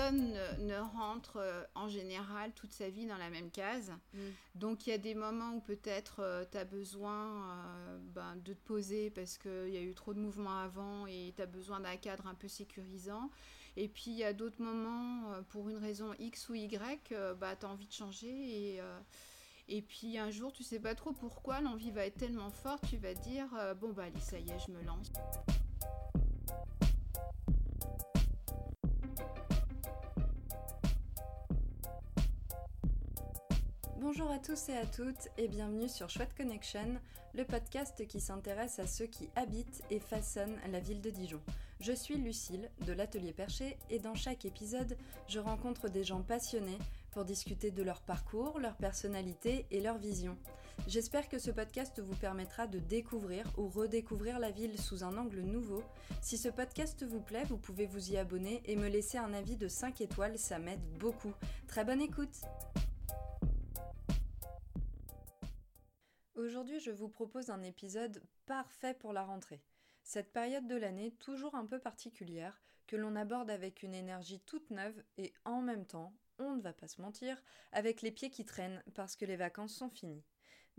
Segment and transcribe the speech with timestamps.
[0.00, 3.92] personne ne, ne rentre euh, en général toute sa vie dans la même case.
[4.14, 4.18] Mm.
[4.54, 8.66] Donc il y a des moments où peut-être tu as besoin euh, ben, de te
[8.66, 11.96] poser parce qu'il y a eu trop de mouvements avant et tu as besoin d'un
[11.96, 13.30] cadre un peu sécurisant.
[13.76, 17.34] Et puis il y a d'autres moments, euh, pour une raison X ou Y, euh,
[17.34, 18.80] bah, tu as envie de changer et...
[18.80, 18.98] euh,
[19.72, 22.96] et puis un jour, tu sais pas trop pourquoi, l'envie va être tellement forte, tu
[22.96, 25.12] vas te dire euh, bon bah allez, ça y est, je me lance.
[34.00, 36.98] Bonjour à tous et à toutes et bienvenue sur Chouette Connection,
[37.34, 41.42] le podcast qui s'intéresse à ceux qui habitent et façonnent la ville de Dijon.
[41.80, 44.96] Je suis Lucille de l'Atelier Perché et dans chaque épisode,
[45.28, 46.78] je rencontre des gens passionnés
[47.10, 50.38] pour discuter de leur parcours, leur personnalité et leur vision.
[50.88, 55.42] J'espère que ce podcast vous permettra de découvrir ou redécouvrir la ville sous un angle
[55.42, 55.82] nouveau.
[56.22, 59.56] Si ce podcast vous plaît, vous pouvez vous y abonner et me laisser un avis
[59.56, 61.34] de 5 étoiles, ça m'aide beaucoup.
[61.68, 62.40] Très bonne écoute
[66.40, 69.60] Aujourd'hui, je vous propose un épisode parfait pour la rentrée.
[70.02, 74.70] Cette période de l'année toujours un peu particulière, que l'on aborde avec une énergie toute
[74.70, 77.36] neuve et en même temps, on ne va pas se mentir,
[77.72, 80.24] avec les pieds qui traînent parce que les vacances sont finies.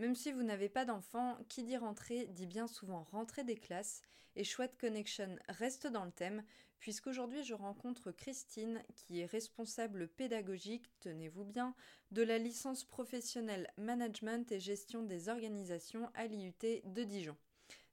[0.02, 4.02] Même si vous n'avez pas d'enfants, qui dit rentrée dit bien souvent rentrée des classes,
[4.36, 6.44] et Chouette Connection reste dans le thème,
[6.80, 11.76] puisqu'aujourd'hui je rencontre Christine, qui est responsable pédagogique, tenez-vous bien,
[12.10, 17.38] de la licence professionnelle Management et Gestion des organisations à l'IUT de Dijon.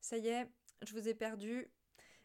[0.01, 0.49] Ça y est,
[0.81, 1.71] je vous ai perdu.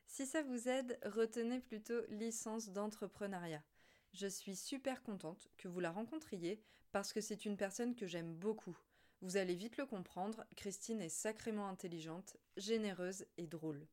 [0.08, 3.66] Si ça vous aide, retenez plutôt licence d'entrepreneuriat.
[4.14, 8.34] Je suis super contente que vous la rencontriez parce que c'est une personne que j'aime
[8.34, 8.78] beaucoup.
[9.24, 13.88] Vous allez vite le comprendre, Christine est sacrément intelligente, généreuse et drôle.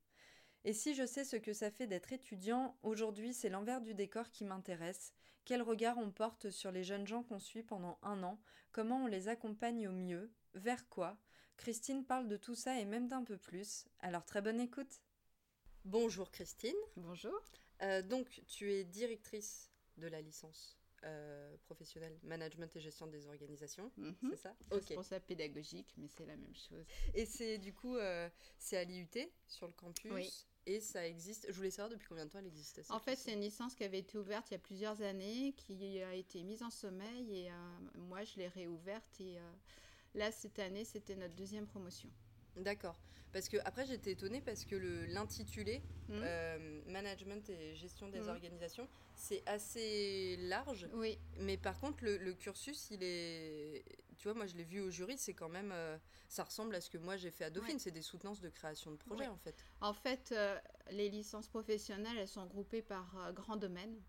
[0.65, 4.33] Et si je sais ce que ça fait d'être étudiant, aujourd'hui c'est l'envers du décor
[4.33, 5.15] qui m'intéresse.
[5.45, 8.41] Quel regard on porte sur les jeunes gens qu'on suit pendant un an,
[8.73, 11.17] comment on les accompagne au mieux, vers quoi?
[11.57, 15.01] Christine parle de tout ça et même d'un peu plus, alors très bonne écoute
[15.85, 17.41] Bonjour Christine, Bonjour.
[17.83, 23.91] Euh, donc tu es directrice de la licence euh, professionnelle Management et Gestion des Organisations,
[23.97, 24.15] Mhm.
[24.31, 24.55] c'est ça?
[24.71, 24.81] Ok.
[24.89, 26.85] Responsable pédagogique, mais c'est la même chose.
[27.15, 28.29] Et c'est du coup, euh,
[28.59, 29.09] c'est à l'IUT,
[29.47, 30.11] sur le campus?
[30.13, 30.47] Oui.
[30.67, 31.47] Et ça existe.
[31.49, 32.77] Je voulais savoir depuis combien de temps elle existe.
[32.77, 35.55] cette En fait, c'est une licence qui avait été ouverte il y a plusieurs années,
[35.57, 37.55] qui a été mise en sommeil et euh,
[37.95, 39.53] moi je l'ai réouverte et euh,
[40.15, 42.11] là cette année c'était notre deuxième promotion.
[42.57, 43.01] D'accord.
[43.33, 44.75] Parce que après j'étais étonnée parce que
[45.09, 48.29] l'intitulé Hmm euh, Management et Gestion des Mhm.
[48.31, 50.89] organisations, c'est assez large.
[50.95, 53.85] Oui, Mais par contre, le, le cursus, il est.
[54.17, 55.71] Tu vois, moi je l'ai vu au jury, c'est quand même.
[55.73, 55.97] euh,
[56.29, 57.75] ça ressemble à ce que moi j'ai fait à Dauphine.
[57.75, 57.79] Ouais.
[57.79, 59.29] C'est des soutenances de création de projet Ouais.
[59.29, 59.65] en fait.
[59.81, 60.59] en fait euh,
[60.91, 64.01] les licences professionnelles elles sont groupées par grands domaines.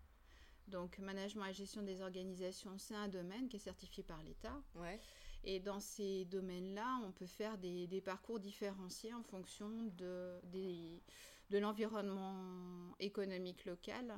[0.68, 4.60] Donc management et gestion des organisations c'est un domaine qui est certifié par l'État.
[4.76, 5.00] Ouais.
[5.44, 11.02] Et dans ces domaines-là, on peut faire des, des parcours différenciés en fonction de, des-
[11.50, 14.14] de l'environnement économique local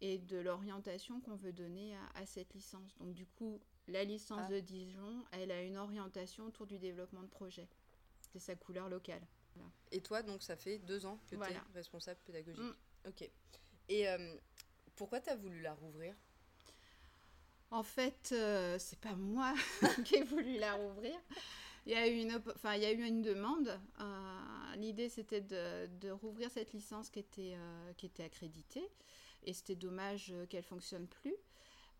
[0.00, 2.96] et de l'orientation qu'on veut donner à, à cette licence.
[2.98, 4.48] Donc du coup, la licence Ah.
[4.52, 7.68] de Dijon, elle a une orientation autour du développement de projet.
[8.32, 9.26] C'est sa couleur locale.
[9.90, 12.62] Et toi, donc, ça fait deux ans que tu es responsable pédagogique.
[12.62, 13.08] Mm.
[13.08, 13.28] Ok.
[13.88, 14.36] Et euh,
[14.94, 16.14] pourquoi tu as voulu la rouvrir?
[17.70, 19.54] En fait, euh, c'est pas moi
[20.04, 21.14] qui ai voulu la rouvrir.
[21.86, 23.78] Il y a eu une, enfin, il y a eu une demande.
[24.00, 28.88] Euh, L'idée, c'était de, de rouvrir cette licence qui était, euh, qui était accréditée.
[29.44, 31.34] Et c'était dommage euh, qu'elle fonctionne plus.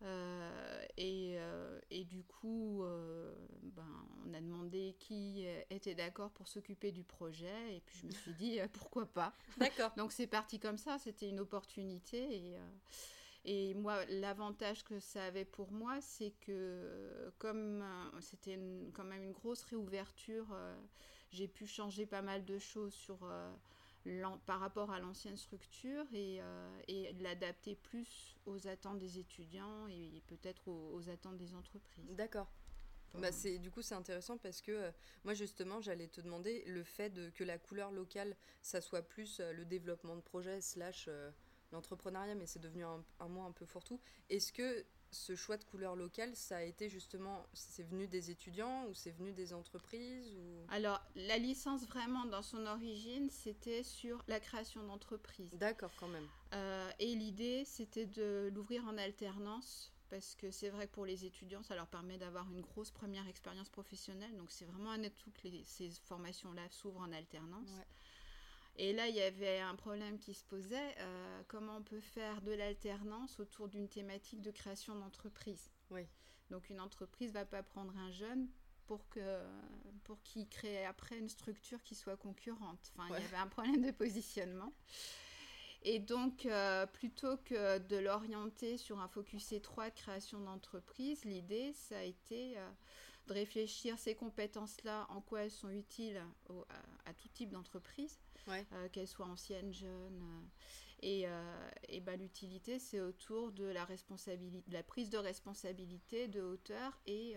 [0.01, 3.85] Euh, et, euh, et du coup, euh, ben,
[4.25, 7.75] on a demandé qui était d'accord pour s'occuper du projet.
[7.75, 9.91] Et puis je me suis dit, pourquoi pas D'accord.
[9.97, 12.57] donc c'est parti comme ça, c'était une opportunité et,
[13.45, 18.59] et moi l'avantage que ça avait pour moi c'est que comme euh, c'était
[18.93, 20.75] quand même une grosse réouverture, euh,
[21.31, 23.51] j'ai pu changer pas mal de choses sur euh,
[24.45, 30.21] par rapport à l'ancienne structure et, euh, et l'adapter plus aux attentes des étudiants et,
[30.27, 32.15] peut-être aux, aux attentes des entreprises.
[32.15, 32.47] D'accord.
[33.15, 34.91] Bah c'est du coup c'est intéressant parce que euh,
[35.23, 39.39] moi justement j'allais te demander le fait de que la couleur locale ça soit plus
[39.39, 41.31] euh, le développement de projet slash euh,
[41.71, 43.99] l'entrepreneuriat mais c'est devenu un, un mot un peu fourre-tout.
[44.29, 48.85] Est-ce que ce choix de couleur locale ça a été justement c'est venu des étudiants
[48.85, 50.65] ou c'est venu des entreprises ou?
[50.69, 55.49] Alors la licence vraiment dans son origine c'était sur la création d'entreprises.
[55.53, 56.27] D'accord quand même.
[56.53, 61.25] Euh, et l'idée, c'était de l'ouvrir en alternance, parce que c'est vrai que pour les
[61.25, 64.35] étudiants, ça leur permet d'avoir une grosse première expérience professionnelle.
[64.35, 67.69] Donc c'est vraiment un atout que les- ces formations-là s'ouvrent en alternance.
[67.69, 67.85] Ouais.
[68.75, 72.41] Et là, il y avait un problème qui se posait, euh, comment on peut faire
[72.41, 75.69] de l'alternance autour d'une thématique de création d'entreprise.
[75.91, 76.07] Oui.
[76.49, 78.47] Donc une entreprise va pas prendre un jeune
[78.87, 79.43] pour que
[80.03, 82.91] pour qu'il crée après une structure qui soit concurrente.
[82.95, 84.73] Enfin, il y avait un problème de positionnement.
[85.83, 91.71] Et donc, euh, plutôt que de l'orienter sur un focus étroit de création d'entreprise, l'idée,
[91.73, 92.69] ça a été euh,
[93.29, 96.21] de réfléchir ces compétences-là, en quoi elles sont utiles
[97.05, 100.21] à, tout type d'entreprise, euh, qu'elles soient anciennes, jeunes.
[101.01, 101.25] et,
[101.87, 106.99] et ben, l'utilité, c'est autour de la, responsabilité, de la prise de responsabilité, de hauteur
[107.05, 107.35] et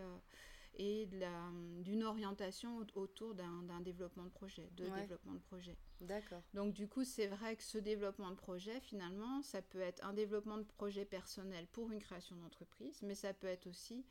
[0.76, 5.76] et d'une orientation autour d'un développement de projet, de développement de projet.
[6.00, 6.42] D'accord.
[6.54, 10.12] Donc du coup, c'est vrai que ce développement de projet, finalement, ça peut être un
[10.12, 14.04] développement de projet personnel pour une création d'entreprise, mais ça peut être aussi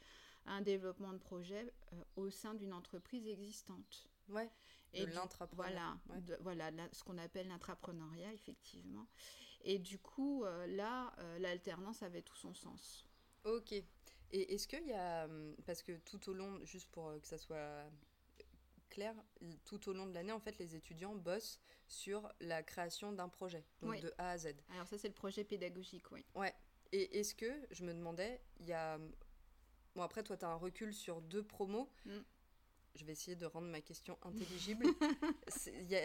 [0.45, 4.09] un développement de projet euh, au sein d'une entreprise existante.
[4.29, 4.49] Ouais.
[4.93, 5.11] Et de
[5.53, 5.97] Voilà,
[6.41, 9.07] voilà ce qu'on appelle l'intrapreneuriat, effectivement.
[9.63, 13.07] Et du coup, euh, là, euh, l'alternance avait tout son sens.
[13.45, 13.71] Ok.
[13.71, 15.25] Et est-ce qu'il y a.
[15.25, 17.85] Hum, parce que tout au long, juste pour que ça soit
[18.89, 19.15] clair,
[19.65, 23.65] tout au long de l'année, en fait, les étudiants bossent sur la création d'un projet,
[23.81, 24.55] donc de A à Z.
[24.69, 26.25] Alors, ça, c'est le projet pédagogique, oui.
[26.35, 26.53] Ouais.
[26.91, 28.99] Et est-ce que, je me demandais, il y a.
[29.95, 31.89] Bon, après, toi, tu as un recul sur deux promos.
[32.05, 32.19] Mm.
[32.95, 34.85] Je vais essayer de rendre ma question intelligible.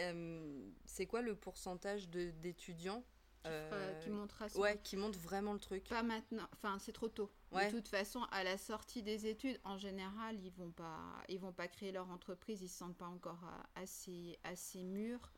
[0.09, 3.03] Hum, c'est quoi le pourcentage d'étudiants
[3.45, 5.85] euh, qui montrera Ouais, qui montre vraiment le truc?
[5.85, 7.31] Pas maintenant, enfin c'est trop tôt.
[7.51, 10.99] De toute façon, à la sortie des études, en général, ils vont pas,
[11.29, 15.31] ils vont pas créer leur entreprise, ils se sentent pas encore euh, assez, assez mûrs.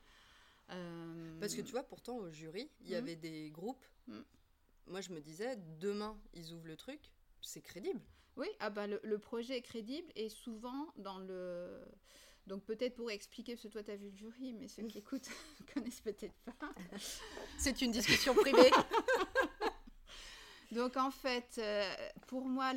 [0.72, 2.98] Euh, Parce que tu vois, pourtant au jury, il y hmm.
[2.98, 3.86] avait des groupes.
[4.08, 4.22] Hmm.
[4.88, 7.00] Moi, je me disais, demain, ils ouvrent le truc,
[7.42, 8.02] c'est crédible.
[8.40, 11.84] Oui, ah bah le, le, projet est crédible et souvent dans le
[12.50, 14.98] donc peut-être pour expliquer, parce que toi tu as vu le jury, mais ceux qui
[14.98, 16.74] écoutent ne connaissent peut-être pas.
[17.58, 18.72] C'est une discussion privée.
[20.72, 21.96] Donc en fait, euh,
[22.28, 22.74] pour moi,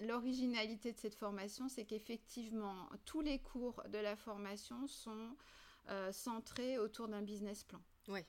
[0.00, 5.34] l'originalité de cette formation, c'est qu'effectivement, tous les cours de la formation sont
[5.88, 7.80] euh, centrés autour d'un business plan.
[8.06, 8.20] Oui,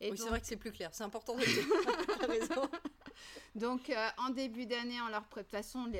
[0.00, 0.90] oui c'est vrai que c'est plus clair.
[0.94, 2.70] C'est important de raison.
[3.54, 5.90] Donc euh, en début d'année, en leur préparation,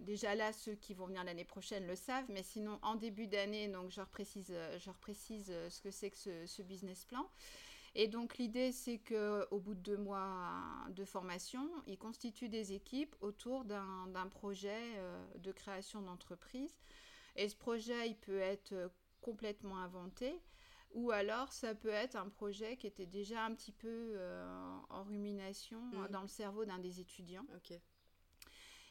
[0.00, 3.68] déjà là, ceux qui vont venir l'année prochaine le savent, mais sinon, en début d'année,
[3.68, 7.28] donc je leur précise, euh, je précise euh, ce que c'est que ce, business plan.
[7.94, 10.52] Et donc l'idée, c'est qu'au bout de deux mois
[10.90, 15.00] de formation, ils constituent des équipes autour d'un projet
[15.36, 16.78] de création d'entreprise.
[17.34, 18.74] Et ce projet, il peut être
[19.22, 20.38] complètement inventé,
[20.92, 24.16] ou alors ça peut être un projet qui était déjà un petit peu
[24.90, 26.08] en rumination mmh.
[26.08, 27.46] dans le cerveau d'un des étudiants.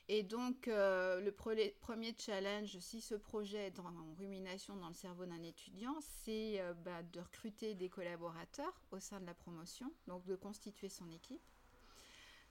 [0.09, 5.25] Et donc, euh, le premier challenge, si ce projet est en rumination dans le cerveau
[5.25, 10.25] d'un étudiant, c'est euh, bah, de recruter des collaborateurs au sein de la promotion, donc
[10.25, 11.41] de constituer son équipe.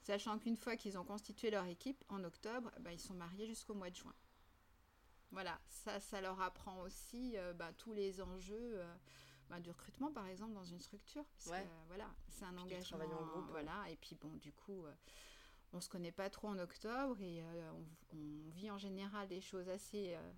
[0.02, 3.74] Sachant qu'une fois qu'ils ont constitué leur équipe, en octobre, bah, ils sont mariés jusqu'au
[3.74, 4.14] mois de juin.
[5.30, 8.82] Voilà, ça, ça leur apprend aussi euh, bah, tous les enjeux
[9.60, 11.24] du recrutement, par exemple, dans une structure.
[11.44, 12.98] Parce voilà, c'est un engagement.
[12.98, 13.50] En groupe.
[13.50, 14.84] Voilà, et puis bon, du coup
[15.72, 17.70] on se connaît pas trop en octobre et euh,
[18.14, 20.32] on, vit en général des choses assez, euh,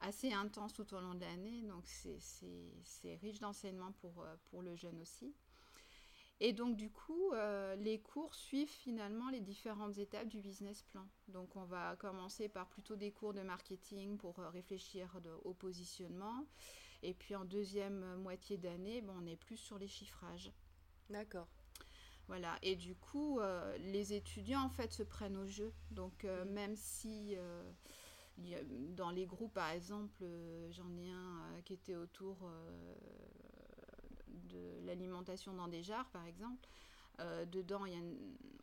[0.00, 1.62] assez intenses tout au long de l'année.
[1.62, 5.34] Donc c'est riche d'enseignement pour, euh, pour le jeune aussi.
[6.38, 7.32] Et donc du coup,
[7.78, 11.08] les cours suivent finalement les différentes étapes du business plan.
[11.28, 16.44] Donc on va commencer par plutôt des cours de marketing pour réfléchir au positionnement.
[17.02, 20.50] Et puis en deuxième moitié d'année, bon, on est plus sur les chiffrages.
[21.10, 21.46] D'accord.
[22.28, 25.72] Voilà, et du coup, euh, les étudiants en fait se prennent au jeu.
[25.92, 26.48] Donc, euh, mm.
[26.50, 27.62] même si euh,
[28.96, 30.24] dans les groupes, par exemple,
[30.70, 32.36] j'en ai un qui était autour
[34.28, 36.68] de l'alimentation dans des jarres, par exemple.
[37.18, 38.02] Dedans, il y a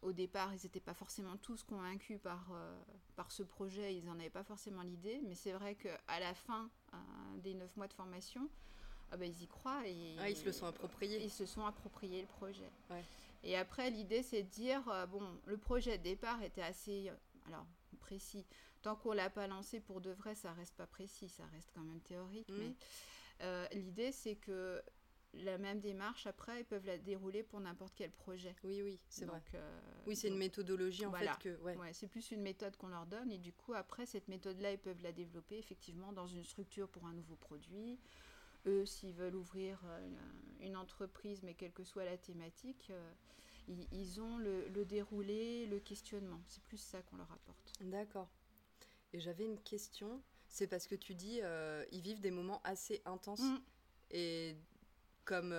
[0.01, 2.51] au départ, ils n'étaient pas forcément tous convaincus par,
[3.15, 6.69] par ce projet, ils n'en avaient pas forcément l'idée, mais c'est vrai qu'à la fin
[7.37, 8.49] des neuf mois de formation,
[9.13, 11.23] ah ben, ils y croient et ah, ils se le sont appropriés.
[11.23, 12.69] Ils se sont appropriés le projet.
[13.43, 17.13] Et après, l'idée, c'est de dire, euh, bon, le projet de départ était assez, euh,
[17.47, 17.65] alors,
[17.99, 18.45] précis.
[18.81, 21.83] Tant qu'on l'a pas lancé pour de vrai, ça reste pas précis, ça reste quand
[21.83, 22.49] même théorique.
[22.49, 22.57] Mmh.
[22.57, 22.73] Mais
[23.41, 24.81] euh, l'idée, c'est que
[25.33, 28.55] la même démarche, après, ils peuvent la dérouler pour n'importe quel projet.
[28.63, 29.41] Oui, oui, c'est vrai.
[30.05, 31.27] oui, c'est une méthodologie, en fait.
[31.39, 31.75] Que, ouais.
[31.93, 33.31] c'est plus une méthode qu'on leur donne.
[33.31, 37.05] Et du coup, après, cette méthode-là, ils peuvent la développer, effectivement, dans une structure pour
[37.05, 37.99] un nouveau produit.
[38.65, 39.83] Eux, s'ils veulent ouvrir
[40.61, 42.91] une entreprise, mais quelle que soit la thématique,
[43.67, 46.41] ils, ont le, déroulé, le questionnement.
[46.47, 47.73] C'est plus ça qu'on leur apporte.
[47.81, 48.29] D'accord.
[49.13, 50.21] Et j'avais une question.
[50.47, 53.41] C'est parce que tu dis, euh, ils vivent des moments assez intenses.
[53.41, 53.61] Mm.
[54.11, 54.55] Et
[55.25, 55.53] comme.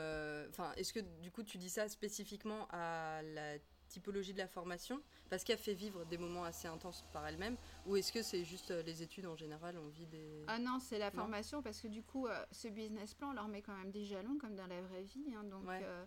[0.50, 5.00] Enfin, est-ce que du coup tu dis ça spécifiquement à la typologie de la formation
[5.30, 7.56] parce qu'elle fait vivre des moments assez intenses par elle-même
[7.86, 10.78] ou est-ce que c'est juste euh, les études en général on vit des ah non
[10.80, 13.76] c'est la formation parce que du coup euh, ce business plan on leur met quand
[13.76, 16.04] même des jalons comme dans la vraie vie hein, donc euh,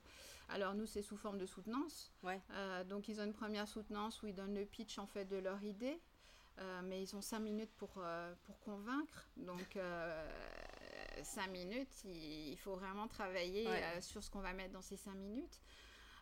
[0.49, 2.41] alors nous c'est sous forme de soutenance ouais.
[2.89, 5.63] donc ils ont une première soutenance où ils donnent le pitch en fait de leur
[5.63, 5.99] idée
[6.83, 8.01] mais ils ont cinq minutes pour,
[8.45, 9.77] pour convaincre donc
[11.23, 13.67] cinq minutes il, faut vraiment travailler
[14.01, 15.61] sur ce qu'on va mettre dans ces cinq minutes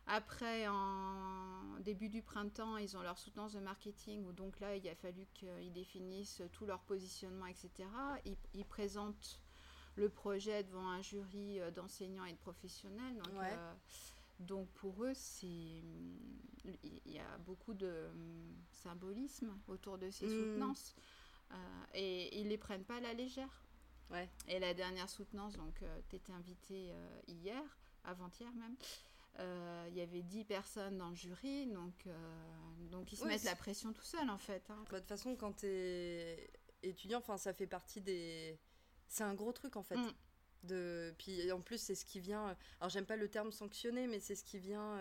[0.08, 4.88] après, en début du printemps, ils ont leur soutenance de marketing, où donc là, il
[4.88, 7.90] a fallu qu'ils définissent tout leur positionnement, etc.
[8.54, 9.42] Ils, présentent
[9.96, 13.16] le projet devant un jury euh, d'enseignants et de professionnels.
[13.16, 13.74] Donc, euh,
[14.40, 18.08] donc pour eux, c'est il y a beaucoup de
[18.72, 20.30] symbolisme autour de ces mmh.
[20.30, 20.96] soutenances.
[21.52, 21.56] Euh,
[21.94, 23.65] et ils les prennent pas à la légère.
[24.12, 24.30] Ouais.
[24.48, 26.94] Et la dernière soutenance, donc tu étais invité
[27.28, 27.62] hier,
[28.04, 28.76] avant-hier même.
[29.40, 32.14] Euh, il y avait 10 personnes dans le jury, donc, euh,
[32.90, 34.64] donc ils se mettent la pression tout seuls en fait.
[34.70, 34.86] Hein.
[34.90, 36.50] Bah, de toute façon, quand tu es
[36.84, 38.58] étudiant, ça fait partie des.
[39.08, 39.98] C'est un gros truc en fait.
[39.98, 40.14] Mm.
[40.64, 41.14] De...
[41.20, 42.56] Puis en plus, c'est ce qui vient.
[42.80, 44.98] Alors, j'aime pas le terme sanctionner, mais c'est ce qui vient.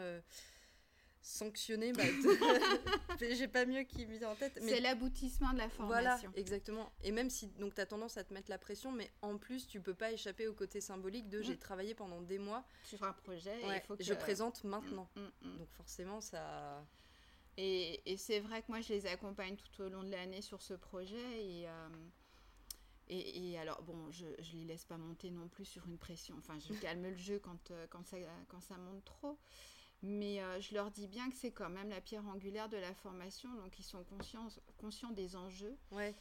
[1.27, 2.03] Sanctionner, bah,
[3.33, 4.59] j'ai pas mieux qui me vient en tête.
[4.61, 5.87] C'est l'aboutissement de la formation.
[5.87, 6.93] Voilà, exactement.
[7.03, 9.67] Et même si donc tu as tendance à te mettre la pression, mais en plus,
[9.67, 11.59] tu peux pas échapper au côté symbolique de j'ai mm.
[11.59, 12.63] travaillé pendant des mois.
[12.85, 13.55] Sur un projet,
[13.87, 14.05] faut que...
[14.05, 15.09] je présente maintenant.
[15.17, 16.85] Mm, mm, donc forcément, ça.
[17.57, 20.61] Et, et c'est vrai que moi, je les accompagne tout au long de l'année sur
[20.61, 21.43] ce projet.
[21.43, 21.67] Et.
[21.67, 21.89] Euh,
[23.09, 26.37] et, et, alors, bon, je ne les laisse pas monter non plus sur une pression.
[26.39, 28.17] Enfin, je calme le jeu quand, euh, quand, ça,
[28.49, 29.39] quand ça monte trop.
[30.03, 32.95] Mais euh, je leur dis bien que c'est quand même la pierre angulaire de la
[32.95, 35.77] formation, donc ils sont conscients, conscients des enjeux.
[35.91, 36.15] Ouais.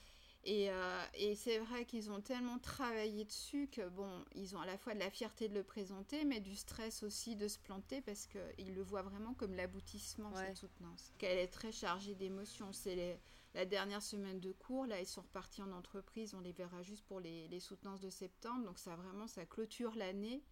[0.45, 4.65] Et, euh, et c'est vrai qu'ils ont tellement travaillé dessus que, bon, ils ont à
[4.65, 8.01] la fois de la fierté de le présenter, mais du stress aussi de se planter
[8.01, 11.13] parce qu'ils le voient vraiment comme l'aboutissement de cette soutenance.
[11.17, 12.73] Qu'elle est très chargée d'émotions.
[12.73, 13.21] C'est
[13.53, 17.05] la dernière semaine de cours, là, ils sont repartis en entreprise, on les verra juste
[17.05, 18.65] pour les, les soutenances de septembre.
[18.65, 20.43] Donc ça, vraiment, ça clôture l'année.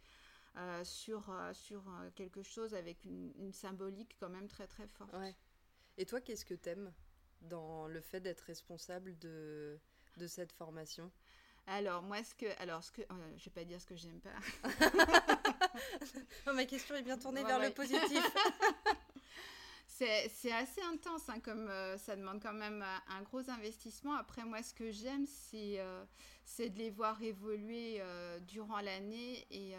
[0.58, 5.16] Euh, sur, euh, sur euh, quelque chose avec une, symbolique quand même très très forte.
[5.98, 6.92] Et toi, qu'est-ce que t'aimes
[7.40, 9.80] dans le fait d'être responsable de,
[10.18, 11.10] de cette formation?
[11.68, 12.48] Alors, moi, ce que.
[12.62, 13.02] Alors, ce que.
[13.38, 14.34] je vais pas dire ce que j'aime pas.
[16.54, 18.36] ma question est bien tournée vers le positif.
[19.88, 24.16] c'est assez intense, hein, comme ça demande quand même un gros investissement.
[24.16, 25.80] Après, moi, ce que j'aime, c'est
[26.44, 28.02] c'est de les voir évoluer
[28.42, 29.76] durant l'année et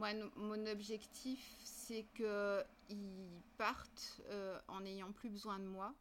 [0.00, 5.94] moi, mon objectif, c'est qu'ils partent euh, en n'ayant plus besoin de moi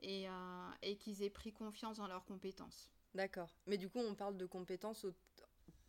[0.00, 2.90] et, euh, et qu'ils aient pris confiance dans leurs compétences.
[3.14, 3.54] D'accord.
[3.68, 5.06] Mais du coup, on parle de compétences,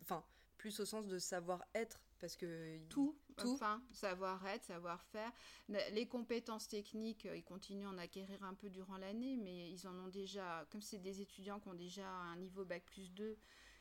[0.03, 0.23] enfin,
[0.57, 2.77] plus au sens de savoir-être, parce que...
[2.89, 3.53] Tout, tout.
[3.53, 5.31] enfin, savoir-être, savoir-faire.
[5.67, 9.97] Les compétences techniques, ils continuent à en acquérir un peu durant l'année, mais ils en
[9.97, 13.35] ont déjà, comme c'est des étudiants qui ont déjà un niveau Bac plus 2,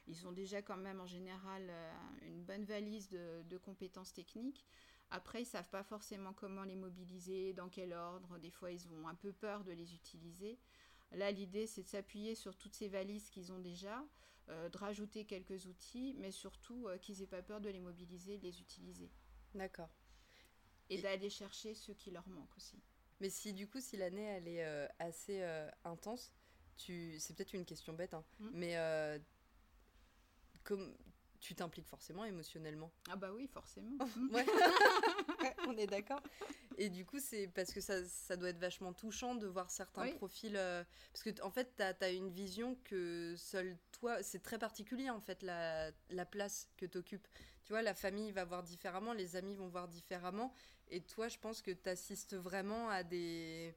[0.06, 1.92] ils ont déjà quand même en général euh,
[2.22, 4.64] une bonne valise de, compétences techniques.
[5.10, 8.38] Après, ils savent pas forcément comment les mobiliser, dans quel ordre.
[8.38, 10.58] Des fois, ils ont un peu peur de les utiliser.
[11.12, 14.04] Là, l'idée, c'est de s'appuyer sur toutes ces valises qu'ils ont déjà,
[14.48, 18.38] euh, de rajouter quelques outils, mais surtout euh, qu'ils aient pas peur de les mobiliser,
[18.38, 19.10] de les utiliser.
[19.54, 19.90] D'accord.
[20.88, 22.80] Et, d'aller chercher ceux qui leur manquent aussi.
[23.20, 25.42] Mais si du coup, si l'année elle est assez
[25.84, 26.32] intense,
[26.76, 27.16] tu...
[27.20, 28.48] c'est peut-être une question bête, hein, mmh.
[28.54, 29.20] mais
[30.64, 30.94] comme
[31.40, 32.92] tu t'impliques forcément émotionnellement.
[33.08, 33.92] Ah bah oui, forcément.
[34.32, 34.46] ouais.
[35.66, 36.20] On est d'accord.
[36.76, 40.12] Et du coup, c'est parce que ça, ça, doit être vachement touchant de voir certains
[40.12, 40.56] profils.
[40.56, 45.10] Euh, parce que en fait, tu as, une vision que seul toi, c'est très particulier
[45.10, 47.26] en fait, la, la place que tu occupes.
[47.64, 50.52] Tu vois, la famille va voir différemment, les amis vont voir différemment.
[50.88, 53.74] Et toi, je pense que tu assistes vraiment à des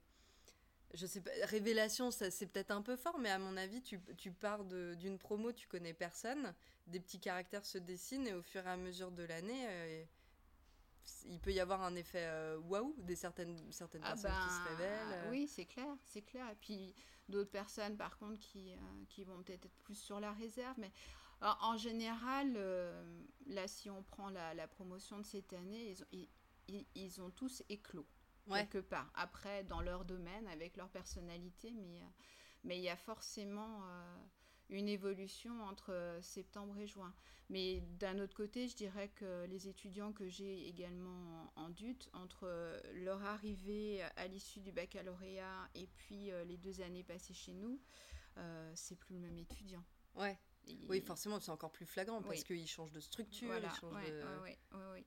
[0.94, 4.00] je sais pas, révélation, ça c'est peut-être un peu fort, mais à mon avis, tu,
[4.18, 6.54] tu pars d'une promo, tu connais personne,
[6.88, 10.04] des petits caractères se dessinent et au fur et à mesure de l'année, euh,
[11.26, 14.60] il peut y avoir un effet euh, waouh des certaines, certaines ah personnes qui se
[14.60, 15.14] ben, révèlent.
[15.14, 15.32] Euh.
[15.32, 16.48] Oui, c'est clair, c'est clair.
[16.52, 16.94] Et puis
[17.28, 18.74] d'autres personnes, par contre, qui,
[19.10, 20.92] qui vont peut-être être plus sur la réserve, mais
[21.42, 22.54] en général,
[23.48, 26.28] là, si on prend la, la, promotion de cette année, ils ont,
[26.70, 28.08] ils, ils ont tous éclos
[28.50, 29.12] quelque part.
[29.16, 32.08] Après, dans leur domaine, avec leur personnalité, mais euh,
[32.66, 34.16] mais il y a forcément euh,
[34.70, 37.14] une évolution entre euh, septembre et juin.
[37.50, 42.82] Mais d'un autre côté, je dirais que les étudiants que j'ai également en, DUT, entre
[42.94, 47.82] leur arrivée à l'issue du baccalauréat et puis les deux années passées chez nous,
[48.74, 49.84] c'est plus le même étudiant.
[50.16, 50.40] Ouais.
[50.88, 53.68] Oui, forcément, c'est encore plus flagrant parce qu'il change de structure, voilà.
[53.68, 54.24] il change ouais, de...
[54.42, 55.06] ouais, ouais, ouais.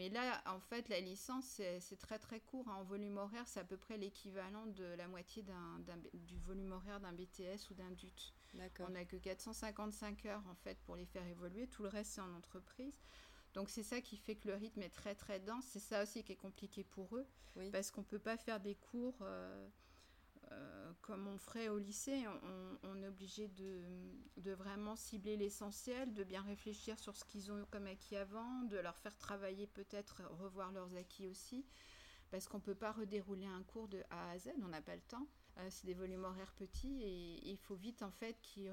[0.00, 2.66] Mais là, en fait, la licence, c'est très très court.
[2.70, 2.76] hein.
[2.76, 5.44] En volume horaire, c'est à peu près l'équivalent de la moitié
[6.14, 8.32] du volume horaire d'un BTS ou d'un DUT.
[8.78, 11.66] On n'a que 455 heures en fait pour les faire évoluer.
[11.66, 12.94] Tout le reste, c'est en entreprise.
[13.52, 15.66] Donc c'est ça qui fait que le rythme est très très dense.
[15.68, 17.26] C'est ça aussi qui est compliqué pour eux.
[17.56, 17.68] Oui.
[17.70, 19.68] Parce qu'on ne peut pas faire des cours euh,
[20.52, 22.24] euh, comme on ferait au lycée.
[22.42, 23.82] On, on est obligé de,
[24.36, 28.76] de vraiment cibler l'essentiel, de bien réfléchir sur ce qu'ils ont comme acquis avant, de
[28.78, 31.64] leur faire travailler peut-être, revoir leurs acquis aussi.
[32.30, 34.94] Parce qu'on ne peut pas redérouler un cours de A à Z, on n'a pas
[34.94, 35.26] le temps.
[35.58, 38.72] Euh, c'est des volumes horaires petits et, il faut vite en fait qu'ils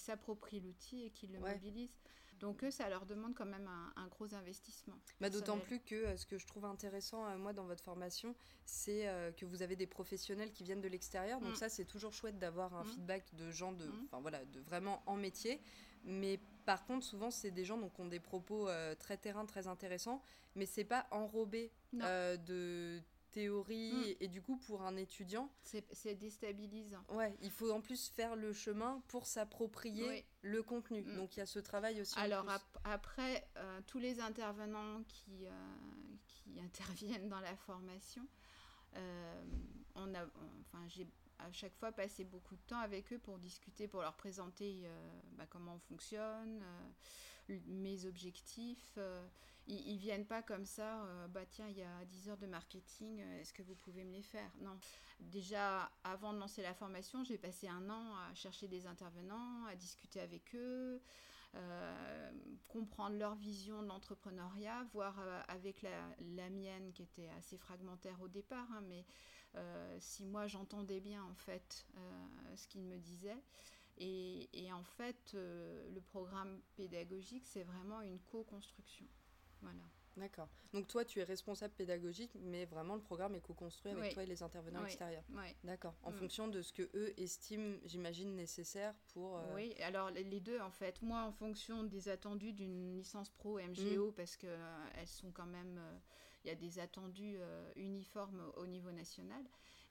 [0.00, 1.54] s'approprient l'outil et qu'ils le Ouais.
[1.54, 2.00] mobilisent.
[2.40, 4.96] Donc eux, ça leur demande quand même un, un gros investissement.
[5.20, 8.34] Bah, D'autant plus que euh, ce que je trouve intéressant, euh, moi, dans votre formation,
[8.64, 11.40] c'est euh, que vous avez des professionnels qui viennent de l'extérieur.
[11.40, 11.56] Donc Mm.
[11.56, 12.86] ça, c'est toujours chouette d'avoir un Mm.
[12.86, 14.04] feedback de gens de, Mm.
[14.06, 15.60] enfin voilà, de vraiment en métier.
[16.04, 19.44] Mais par contre, souvent, c'est des gens donc, qui ont des propos euh, très terrain,
[19.44, 20.22] très intéressants,
[20.54, 21.70] mais c'est pas enrobé
[22.00, 23.92] euh, de théorie.
[23.92, 24.02] Mm.
[24.04, 27.04] Et, et du coup, pour un étudiant, C'est déstabilisant.
[27.10, 30.24] ouais, il faut en plus faire le chemin pour s'approprier Oui.
[30.42, 31.02] le contenu.
[31.02, 31.16] Mm.
[31.16, 32.18] Donc il y a ce travail aussi.
[32.18, 35.50] Alors ap- après, euh, tous les intervenants qui, euh,
[36.26, 38.26] qui interviennent dans la formation,
[38.96, 39.42] euh,
[39.94, 40.24] on a,
[40.60, 41.06] enfin, j'ai
[41.38, 44.86] à chaque fois passé beaucoup de temps avec eux pour discuter, pour leur présenter
[45.38, 46.62] bah, comment on fonctionne,
[47.66, 48.94] mes objectifs.
[48.98, 49.26] euh,
[49.66, 52.46] ils, ils viennent pas comme ça, euh, bah tiens, il y a 10 heures de
[52.46, 54.50] marketing, euh, est-ce que vous pouvez me les faire?
[54.60, 54.78] Non.
[55.20, 59.76] Déjà, avant de lancer la formation, j'ai passé un an à chercher des intervenants, à
[59.76, 61.02] discuter avec eux,
[62.68, 65.90] comprendre leur vision de l'entrepreneuriat, voir avec la,
[66.36, 69.04] la mienne qui était assez fragmentaire au départ, hein, mais
[69.98, 71.86] si moi j'entendais bien en fait
[72.54, 73.42] ce qu'ils me disaient.
[74.00, 79.06] Et, et en fait, euh, le programme pédagogique, c'est vraiment une co-construction.
[79.60, 79.82] Voilà.
[80.16, 80.48] D'accord.
[80.72, 84.12] Donc toi, tu es responsable pédagogique, mais vraiment le programme est co-construit avec Oui.
[84.14, 84.86] toi et les intervenants Oui.
[84.86, 85.22] extérieurs.
[85.34, 85.54] Ouais.
[85.64, 85.94] D'accord.
[86.02, 86.14] En Mm.
[86.14, 89.36] fonction de ce que eux estiment, j'imagine, nécessaire pour.
[89.38, 91.00] euh, Oui, alors les- deux en fait.
[91.02, 95.46] Moi, en fonction des attendus d'une licence pro MGO, parce que euh, elles sont quand
[95.46, 95.98] même, euh,
[96.44, 97.38] il y a des attendus
[97.76, 99.44] uniformes au niveau national.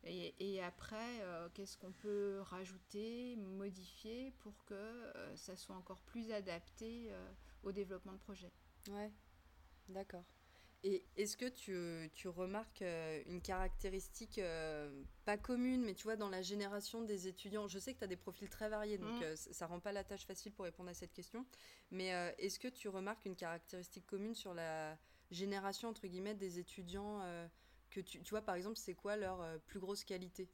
[0.04, 6.02] Et, et après, euh, qu'est-ce qu'on peut rajouter, modifier pour que euh, ça soit encore
[6.04, 7.32] plus adapté euh,
[7.64, 8.52] au développement de projet?
[8.90, 9.12] Ouais.
[9.88, 10.24] D'accord.
[10.84, 12.82] Et est-ce que tu, tu remarques
[13.26, 17.68] une caractéristique euh, pas commune, mais tu vois, dans la génération des étudiants?
[17.68, 19.24] Je sais que tu as des profils très variés, donc Mm.
[19.24, 21.46] euh, ça rend pas la tâche facile pour répondre à cette question.
[21.92, 24.98] Mais euh, est-ce que tu remarques une caractéristique commune sur la
[25.32, 27.20] génération, entre guillemets, des étudiants
[27.90, 30.50] que tu, tu vois, par exemple, c'est quoi leur euh, plus grosse qualité?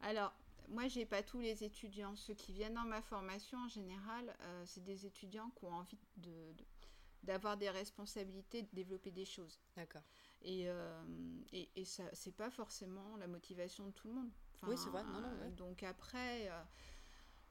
[0.00, 0.32] Alors,
[0.68, 2.14] moi, j'ai pas tous les étudiants.
[2.16, 5.98] Ceux qui viennent dans ma formation, en général, euh, c'est des étudiants qui ont envie
[6.16, 6.64] de, de-
[7.22, 9.60] d'avoir des responsabilités, de développer des choses.
[9.76, 10.02] D'accord.
[10.42, 11.02] Et, euh,
[11.52, 14.30] et, et ça, c'est pas forcément la motivation de tout le monde.
[14.66, 15.04] Oui, c'est vrai.
[15.04, 15.50] Non, non, ouais.
[15.50, 16.62] Donc après, euh,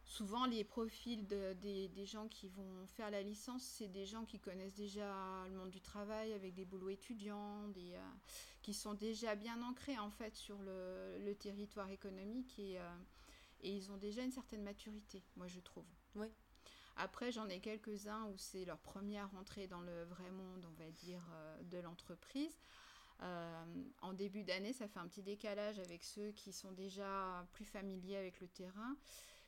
[0.10, 4.26] souvent les profils de- des, des gens qui vont faire la licence, c'est des gens
[4.26, 8.12] qui connaissent déjà le monde du travail avec des boulots étudiants, des, euh,
[8.64, 12.96] qui sont déjà bien ancrés en fait sur le, le territoire économique et, euh,
[13.62, 15.86] et ils ont déjà une certaine maturité, moi je trouve.
[16.16, 16.28] Oui.
[16.96, 20.90] Après, j'en ai quelques-uns où c'est leur première entrée dans le vrai monde, on va
[20.92, 22.58] dire, euh, de l'entreprise.
[23.22, 23.66] Euh,
[24.02, 28.18] en début d'année, ça fait un petit décalage avec ceux qui sont déjà plus familiers
[28.18, 28.98] avec le terrain,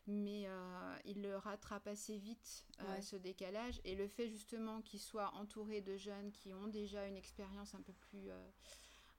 [0.08, 3.02] mais euh, ils le rattrapent assez vite, euh, Ouais.
[3.02, 3.80] ce décalage.
[3.84, 7.82] Et le fait justement qu'ils soient entourés de jeunes qui ont déjà une expérience un
[7.82, 8.50] peu plus, euh,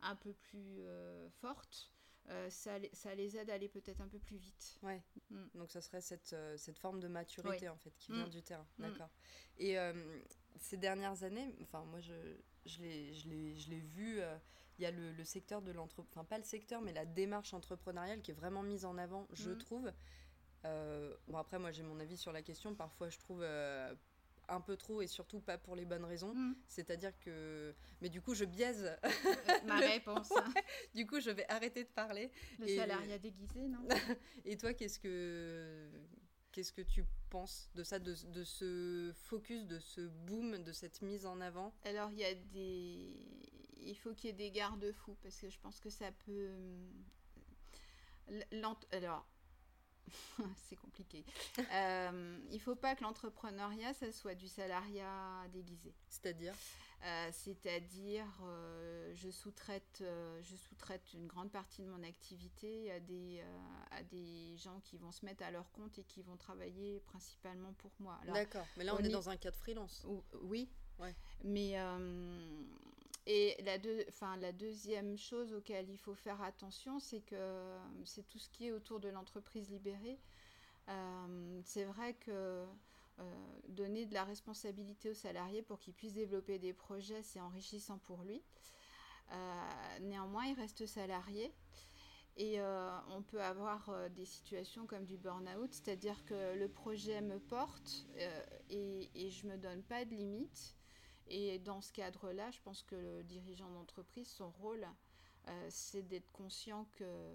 [0.00, 1.90] un peu plus euh, forte,
[2.28, 4.78] euh, ça, les- ça les aide à aller peut-être un peu plus vite.
[4.82, 5.02] Ouais.
[5.30, 5.44] Mm.
[5.54, 8.14] Donc ça serait cette, cette forme de maturité en fait qui Mm.
[8.16, 8.66] vient du terrain.
[8.78, 8.82] Mm.
[8.82, 9.10] D'accord.
[9.58, 9.76] Et
[10.58, 12.14] ces dernières années, enfin moi je,
[12.66, 14.36] je l'ai vu, euh,
[14.78, 17.54] il y a le, le secteur de l'entreprise, enfin pas le secteur mais la démarche
[17.54, 19.58] entrepreneuriale qui est vraiment mise en avant, je Mm.
[19.58, 19.92] trouve.
[20.64, 23.94] Euh, bon après moi j'ai mon avis sur la question, parfois je trouve euh,
[24.48, 26.34] un peu trop et surtout pas pour les bonnes raisons.
[26.34, 26.54] Mm.
[26.68, 27.74] C'est-à-dire que...
[28.00, 28.90] Mais du coup je biaise,
[29.66, 30.52] Ma réponse, hein.
[30.94, 32.30] du coup je vais arrêter de parler.
[32.58, 33.86] le Et- salariat déguisé, non?
[34.44, 35.88] Et toi, qu'est-ce que
[36.52, 41.00] qu'est-ce que tu penses de ça, de, de ce focus, de ce boom, de cette
[41.00, 41.72] mise en avant?
[41.84, 43.16] Alors, il y a des.
[43.84, 46.30] Il faut qu'il y ait des garde-fous parce que je pense que ça peut.
[48.30, 49.26] euh, l'ent- Alors.
[50.68, 51.24] c'est compliqué.
[51.72, 55.94] Euh, il faut pas que l'entrepreneuriat, ça soit du salariat déguisé.
[56.08, 56.54] C'est-à-dire
[57.04, 60.04] Euh, c'est-à-dire, euh, je sous-traite,
[60.56, 63.42] sous-traite une grande partie de mon activité à des,
[63.90, 67.72] à des gens qui vont se mettre à leur compte et qui vont travailler principalement
[67.78, 68.20] pour moi.
[68.26, 70.06] D'accord, mais là on, est dans un cas de freelance.
[70.42, 70.68] oui,
[71.00, 71.12] ouais.
[71.42, 71.76] mais
[73.26, 78.28] et la, deux, enfin, la deuxième chose auquel il faut faire attention, c'est que c'est
[78.28, 80.18] tout ce qui est autour de l'entreprise libérée.
[81.64, 82.66] c'est vrai que
[83.20, 83.24] euh,
[83.68, 88.22] donner de la responsabilité aux salariés pour qu'ils puissent développer des projets, c'est enrichissant pour
[88.22, 88.42] lui.
[89.32, 91.52] Euh, néanmoins, il reste salarié.
[92.38, 97.38] Et euh, on peut avoir des situations comme du burn-out, c'est-à-dire que le projet me
[97.38, 98.06] porte
[98.70, 100.74] et, et, je ne me donne pas de limites.
[101.28, 104.86] Et dans ce cadre-là, je pense que le dirigeant d'entreprise, son rôle,
[105.68, 107.34] c'est d'être conscient que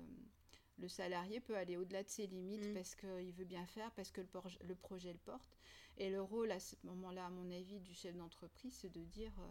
[0.80, 2.73] le salarié peut aller au-delà de ses limites mm.
[2.73, 5.58] parce qu'il veut bien faire, parce que le, projet le porte.
[5.97, 9.32] Et le rôle à ce moment-là, à mon avis, du chef d'entreprise, c'est de dire,
[9.39, 9.50] euh,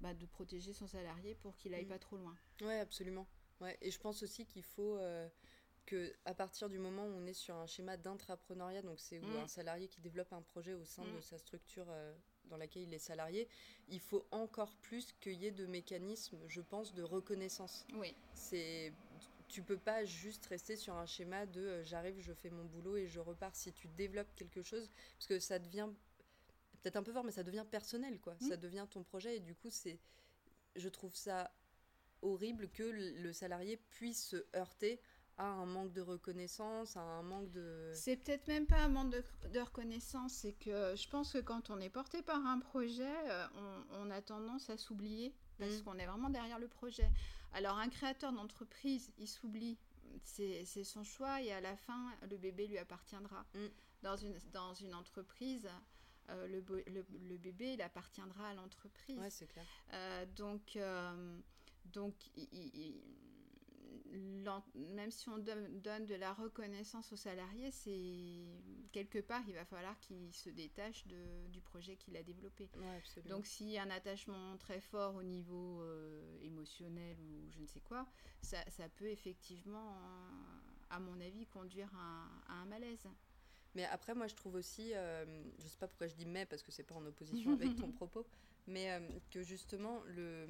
[0.00, 1.88] bah, de protéger son salarié pour qu'il aille mm.
[1.88, 2.36] pas trop loin.
[2.60, 3.26] Oui, absolument.
[3.60, 3.76] Ouais.
[3.80, 5.28] Et je pense aussi qu'il faut euh,
[5.84, 9.36] que, à partir du moment où on est sur un schéma d'intrapreneuriat, donc c'est mm.
[9.36, 12.14] un salarié qui développe un projet au sein de sa structure euh,
[12.48, 13.48] dans laquelle il est salarié,
[13.88, 17.86] il faut encore plus qu'il y ait de mécanismes, je pense, de reconnaissance.
[17.94, 18.14] Oui.
[18.34, 18.92] C'est
[19.48, 22.96] tu peux pas juste rester sur un schéma de euh, j'arrive, je fais mon boulot
[22.96, 23.56] et je repars.
[23.56, 25.88] Si tu développes quelque chose, parce que ça devient
[26.82, 28.36] peut-être un peu fort, mais ça devient personnel, quoi.
[28.40, 29.98] Ça devient ton projet et du coup, c'est,
[30.76, 31.50] je trouve ça
[32.20, 35.00] horrible que le salarié puisse se heurter
[35.38, 37.90] à un manque de reconnaissance, à un manque de...
[37.94, 41.80] C'est peut-être même pas un manque de, reconnaissance, c'est que je pense que quand on
[41.80, 43.46] est porté par un projet, euh,
[44.00, 45.82] on, a tendance à s'oublier parce mmh.
[45.84, 47.08] qu'on est vraiment derrière le projet.
[47.52, 49.78] Alors un créateur d'entreprise, il s'oublie,
[50.22, 53.44] c'est son choix et à la fin, le bébé lui appartiendra.
[53.54, 53.66] Mm.
[54.02, 55.68] Dans, une, dans une entreprise,
[56.30, 59.18] euh, le, le, bébé, il appartiendra à l'entreprise.
[59.18, 59.64] Ouais, c'est clair.
[59.94, 61.38] Euh, donc, euh,
[61.86, 63.00] donc il,
[64.74, 68.46] même si on donne, de la reconnaissance aux salariés, c'est
[68.92, 72.68] quelque part, il va falloir qu'il se détache de, du projet qu'il a développé.
[73.26, 77.66] Donc, s'il y a un attachement très fort au niveau euh, émotionnel ou je ne
[77.66, 78.06] sais quoi,
[78.42, 79.96] ça, ça peut effectivement,
[80.90, 81.90] à mon avis, conduire
[82.48, 83.06] à, un malaise.
[83.74, 85.24] Mais après, moi, je trouve aussi, euh,
[85.58, 87.76] je ne sais pas pourquoi je dis mais, parce que c'est pas en opposition avec
[87.76, 88.26] ton propos,
[88.66, 90.46] mais euh, que justement, le,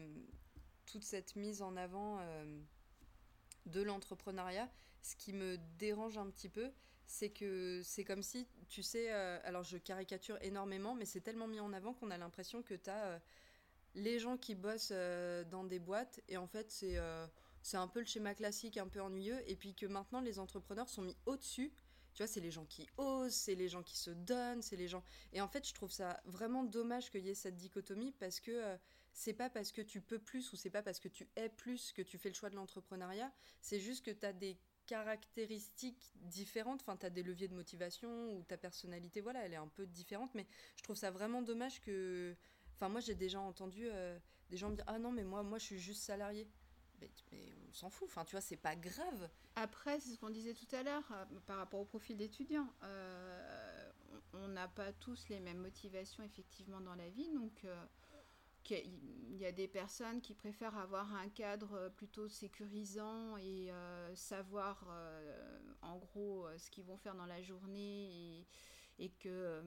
[0.86, 2.20] toute cette mise en avant
[3.66, 4.68] de l'entrepreneuriat,
[5.02, 6.70] ce qui me dérange un petit peu,
[7.06, 11.46] c'est que c'est comme si, tu sais, euh, alors je caricature énormément, mais c'est tellement
[11.46, 13.18] mis en avant qu'on a l'impression que tu as euh,
[13.94, 16.98] les gens qui bossent euh, dans des boîtes, et en fait c'est
[17.60, 20.88] c'est un peu le schéma classique, un peu ennuyeux, et puis que maintenant les entrepreneurs
[20.88, 21.72] sont mis au-dessus.
[22.18, 24.88] Tu vois, c'est les gens qui osent, c'est les gens qui se donnent, c'est les
[24.88, 25.04] gens...
[25.32, 28.76] Et en fait, je trouve ça vraiment dommage qu'il y ait cette dichotomie parce que
[29.12, 31.92] c'est pas parce que tu peux plus ou c'est pas parce que tu es plus
[31.92, 36.80] que tu fais le choix de l'entrepreneuriat, c'est juste que tu as des caractéristiques différentes,
[36.80, 39.86] enfin tu as des leviers de motivation ou ta personnalité, voilà, elle est un peu
[39.86, 42.34] différente, mais je trouve ça vraiment dommage que...
[42.74, 44.18] Enfin moi j'ai déjà entendu euh,
[44.50, 46.48] des gens me dire ah non mais moi moi je suis juste salarié.
[47.00, 47.10] Mais,
[47.68, 49.28] on s'en fout, enfin tu vois c'est pas grave.
[49.56, 52.66] Après c'est ce qu'on disait tout à l'heure euh, par rapport au profil d'étudiant.
[52.82, 53.90] Euh,
[54.32, 57.64] on n'a pas tous les mêmes motivations effectivement dans la vie, donc
[58.70, 64.14] il y a des personnes qui préfèrent avoir un cadre euh, plutôt sécurisant et euh,
[64.14, 68.46] savoir euh, en gros ce qu'ils vont faire dans la journée
[68.98, 69.62] et que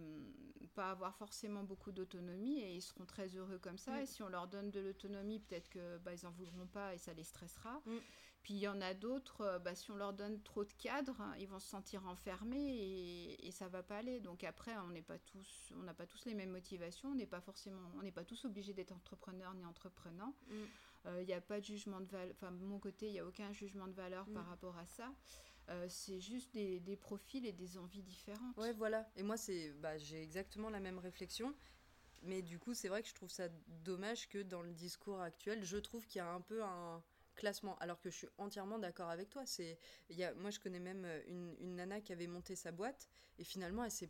[0.71, 4.01] pas avoir forcément beaucoup d'autonomie et ils seront très heureux comme ça.
[4.01, 6.97] Et si on leur donne de l'autonomie, peut-être que bah, ils en voudront pas et
[6.97, 7.81] ça les stressera.
[7.85, 7.97] Mm.
[8.43, 11.21] Puis il y en a d'autres, euh, bah, si on leur donne trop de cadres,
[11.39, 14.19] ils vont se sentir enfermés et, et ça va pas aller.
[14.19, 17.27] Donc après, on n'est pas tous, on n'a pas tous les mêmes motivations, on n'est
[17.27, 20.33] pas forcément, on n'est pas tous obligés d'être entrepreneurs ni entreprenants.
[20.47, 20.53] Mm.
[21.07, 23.19] Euh, il n'y a pas de jugement de valeur, enfin de mon côté, il n'y
[23.19, 24.49] a aucun jugement de valeur par mm.
[24.49, 25.11] rapport à ça.
[25.71, 28.57] Euh, c'est juste des, profils et des envies différentes.
[28.57, 29.09] Ouais, voilà.
[29.15, 31.53] Et moi, c'est, bah, j'ai exactement la même réflexion.
[32.23, 33.47] Mais du coup, c'est vrai que je trouve ça
[33.83, 37.01] dommage que dans le discours actuel, je trouve qu'il y a un peu un,
[37.35, 37.75] classement.
[37.79, 39.43] Alors que je suis entièrement d'accord avec toi.
[39.45, 39.77] C'est,
[40.37, 43.91] moi, je connais même euh, une, nana qui avait monté sa boîte et finalement, elle
[43.91, 44.09] s'est,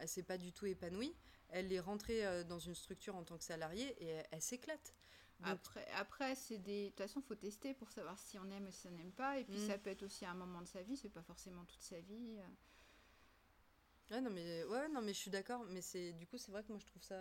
[0.00, 1.14] elle s'est pas du tout épanouie.
[1.48, 4.94] Elle est rentrée euh, dans une structure en tant que salariée et elle, s'éclate.
[5.42, 6.84] Après, après c'est des.
[6.84, 9.38] De toute façon, faut tester pour savoir si on aime ou si on n'aime pas.
[9.38, 9.66] Et puis, mm.
[9.68, 10.96] ça peut être aussi un moment de sa vie.
[10.96, 12.38] C'est pas forcément toute sa vie.
[12.38, 14.14] Euh.
[14.14, 15.64] Ouais, non, mais, ouais, non, mais je suis d'accord.
[15.68, 17.20] Mais c'est, du coup, c'est vrai que moi, je trouve ça.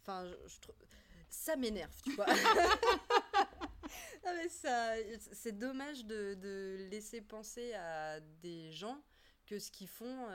[0.00, 0.74] Enfin, je, trouve.
[1.28, 2.26] Ça m'énerve, tu vois.
[4.24, 4.94] mais ça,
[5.32, 9.02] c'est dommage de, de, laisser penser à des gens
[9.46, 10.28] que ce qu'ils font.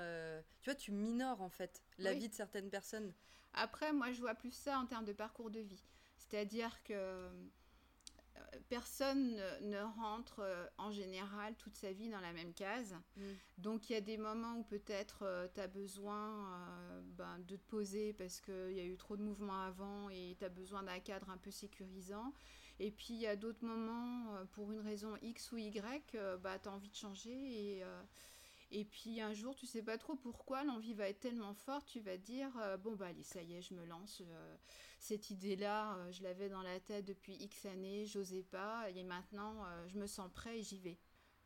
[0.61, 3.13] tu vois, tu minores en fait la vie de certaines personnes.
[3.53, 5.83] Après, moi, je vois plus ça en termes de parcours de vie.
[6.31, 7.29] C'est-à-dire que
[8.69, 12.95] personne ne, rentre euh, en général toute sa vie dans la même case.
[13.17, 13.21] Mm.
[13.57, 17.55] Donc il y a des moments où peut-être euh, tu as besoin euh, ben, de
[17.55, 20.83] te poser parce qu'il y a eu trop de mouvements avant et tu as besoin
[20.83, 22.33] d'un cadre un peu sécurisant.
[22.79, 26.67] Et puis il y a d'autres moments, pour une raison X ou Y, bah, tu
[26.67, 27.83] as envie de changer et
[28.71, 31.99] et puis un jour, tu sais pas trop pourquoi, l'envie va être tellement forte, tu
[31.99, 34.21] vas dire euh, bon bah allez, ça y est, je me lance.
[34.25, 34.55] Euh,
[34.99, 39.65] cette idée-là, euh, je l'avais dans la tête depuis X années, j'osais pas, et maintenant,
[39.87, 40.97] je me sens prêt et j'y vais.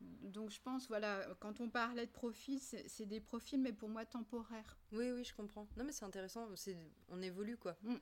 [0.02, 4.06] Donc je pense, voilà, quand on parlait de profils, c'est des profils, mais pour moi
[4.06, 4.78] temporaires.
[4.92, 5.68] Oui, oui, je comprends.
[5.78, 6.48] Non, mais c'est intéressant,
[7.10, 7.76] on évolue quoi.
[7.82, 7.96] Mm.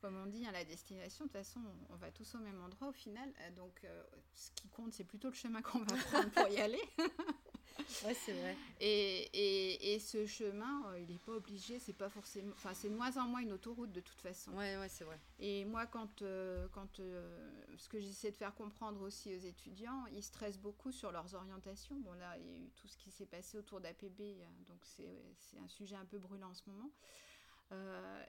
[0.00, 2.60] Comme on dit, à hein, la destination, de toute façon, on va tous au même
[2.62, 3.32] endroit au final.
[3.54, 3.84] Donc
[4.32, 6.80] ce qui compte, c'est plutôt le chemin qu'on va prendre pour y aller.
[8.04, 8.56] ouais, c'est vrai.
[8.80, 12.52] Et, et, et, ce chemin, euh, il n'est pas obligé, c'est pas forcément.
[12.54, 14.52] Enfin, c'est de moins en moins une autoroute de toute façon.
[14.52, 15.18] Ouais, ouais, c'est vrai.
[15.38, 20.06] Et moi, quand, euh, quand euh, ce que j'essaie de faire comprendre aussi aux étudiants,
[20.12, 21.96] ils stressent beaucoup sur leurs orientations.
[21.96, 24.20] Bon, là, il y a eu tout ce qui s'est passé autour d'APB,
[24.68, 26.90] donc c'est un sujet un peu brûlant en ce moment.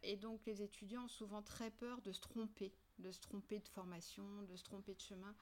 [0.04, 3.68] et donc, les étudiants ont souvent très peur de se tromper, de se tromper de
[3.68, 5.36] formation, de se tromper de chemin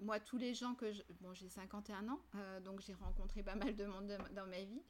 [0.00, 1.02] moi, tous les gens que je...
[1.20, 4.82] Bon, j'ai 51 ans, euh, donc j'ai rencontré pas mal de monde dans ma vie.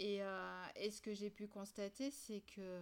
[0.00, 2.80] Euh, et, ce que j'ai pu constater, c'est que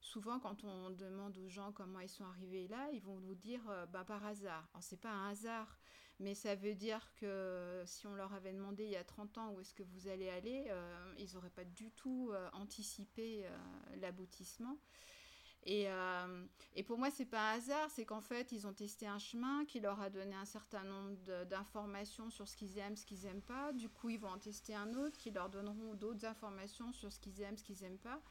[0.00, 3.62] souvent, quand on demande aux gens comment ils sont arrivés là, ils vont nous dire
[3.70, 4.68] euh, bah, par hasard.
[4.72, 5.78] Alors, c'est pas un hasard,
[6.18, 9.52] mais ça veut dire que si on leur avait demandé il y a 30 ans
[9.52, 10.70] où est-ce que vous allez aller,
[11.16, 13.46] ils n'auraient pas du tout anticipé
[13.96, 14.76] l'aboutissement.
[15.64, 19.06] Et, euh, et, pour moi, c'est pas un hasard, c'est qu'en fait, ils ont testé
[19.06, 23.04] un chemin qui leur a donné un certain nombre d'informations sur ce qu'ils aiment, ce
[23.04, 23.72] qu'ils n'aiment pas.
[23.72, 27.20] Du coup, ils vont en tester un autre qui leur donneront d'autres informations sur ce
[27.20, 28.22] qu'ils aiment, ce qu'ils n'aiment pas.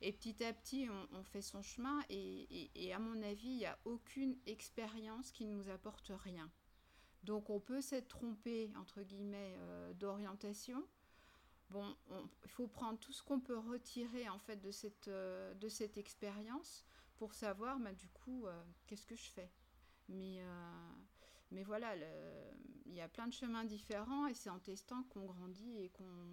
[0.00, 2.00] Et petit à petit, on, fait son chemin.
[2.10, 6.50] Et, et, à mon avis, il n'y a aucune expérience qui ne nous apporte rien.
[7.22, 10.84] Donc, on peut s'être trompé, entre guillemets, euh, d'orientation
[11.72, 11.96] bon,
[12.44, 15.54] il faut prendre tout ce qu'on peut retirer en fait de cette, euh,
[15.96, 16.84] expérience
[17.16, 19.50] pour savoir, bah, du coup, euh, qu'est-ce que je fais.
[20.08, 21.94] Mais, euh, voilà,
[22.86, 25.90] il y a plein de chemins différents et c'est en testant qu'on grandit et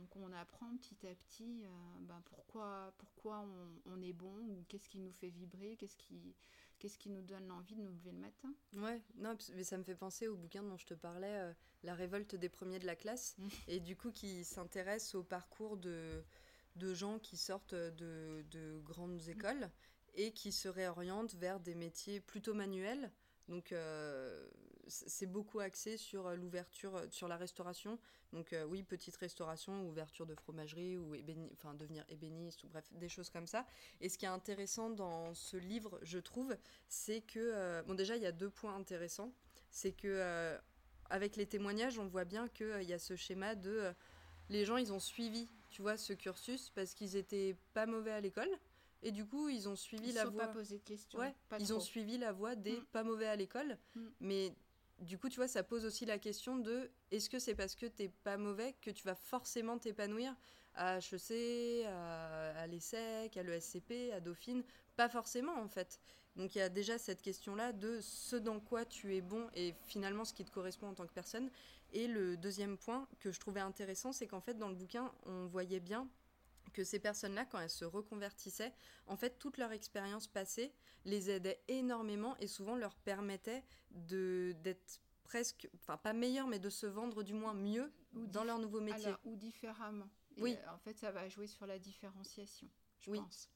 [0.10, 1.66] qu'on apprend petit à petit
[2.02, 6.36] bah, pourquoi, pourquoi on, on, est bon ou qu'est-ce qui nous fait vibrer, qu'est-ce qui,
[6.80, 8.54] qu'est-ce qui nous donne l'envie de nous lever le matin?
[8.74, 11.94] Ouais, non, mais ça me fait penser au bouquin dont je te parlais, euh, La
[11.94, 13.48] révolte des premiers de la classe, mmh.
[13.68, 16.24] et du coup qui s'intéresse au parcours de,
[16.76, 19.30] de gens qui sortent de, de grandes mmh.
[19.30, 19.70] écoles
[20.16, 23.12] et qui se réorientent vers des métiers plutôt manuels.
[23.48, 24.48] Donc euh,
[24.90, 28.00] c'est beaucoup axé sur euh, l'ouverture, euh, sur la restauration.
[28.34, 31.16] Donc euh, oui, petite restauration, ouverture de fromagerie ou
[31.54, 33.66] enfin devenir ébéniste ou bref des choses comme ça.
[34.02, 36.56] Et ce qui est intéressant dans ce livre, je trouve,
[36.88, 39.32] c'est que bon déjà il y a deux points intéressants,
[39.72, 40.58] c'est que
[41.10, 43.92] avec les témoignages, on voit bien qu'il y a ce schéma de
[44.50, 48.22] les gens ils ont suivi, tu vois, ce cursus parce qu'ils étaient pas mauvais à
[48.22, 48.50] l'école.
[49.02, 50.48] Et du coup, ils ont suivi la voie.
[50.48, 51.20] Pas posé de questions.
[51.20, 52.86] Ouais, ils ont suivi la voie des mm.
[52.92, 54.08] pas mauvais à l'école, mm.
[54.20, 54.54] mais
[55.02, 57.86] du coup, tu vois, ça pose aussi la question de est-ce que c'est parce que
[57.86, 60.36] t'es pas mauvais que tu vas forcément t'épanouir
[60.76, 64.64] à HEC, à, à l'ESSEC, à l'ESCP, à Dauphine?
[64.96, 66.00] Pas forcément, en fait.
[66.36, 69.74] Donc il y a déjà cette question-là de ce dans quoi tu es bon et
[69.88, 71.50] finalement ce qui te correspond en tant que personne.
[71.92, 75.48] Et le deuxième point que je trouvais intéressant, c'est qu'en fait, dans le bouquin, on
[75.48, 76.08] voyait bien
[76.70, 78.74] que ces personnes-là, quand elles se reconvertissaient,
[79.08, 80.74] en fait, toute leur expérience passée
[81.06, 86.86] les aidait énormément et souvent leur permettait d'être presque, enfin pas meilleur, mais de se
[86.86, 89.14] vendre du moins mieux ou dans leur nouveau métier.
[89.24, 90.10] ou différemment.
[90.38, 90.58] oui.
[90.58, 92.68] Euh, en fait, ça va jouer sur la différenciation,
[93.00, 93.50] je pense.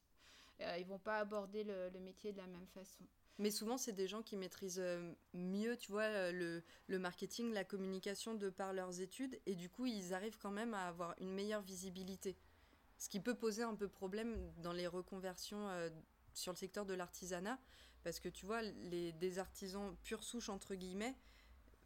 [0.62, 3.04] Euh, ils vont pas aborder le, métier de la même façon.
[3.39, 7.63] Mais souvent, c'est des gens qui maîtrisent euh, mieux, tu vois, le, le, marketing, la
[7.63, 11.34] communication de par leurs études, et du coup, ils arrivent quand même à avoir une
[11.34, 12.38] meilleure visibilité.
[13.04, 15.89] Ce qui peut poser un peu problème dans les reconversions euh,
[16.34, 17.60] sur le secteur de l'artisanat,
[18.02, 21.13] parce que tu vois, les, des artisans pure souche, entre guillemets,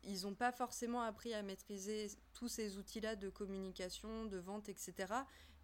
[0.03, 5.11] ils n'ont pas forcément appris à maîtriser tous ces outils-là de communication, de vente, etc.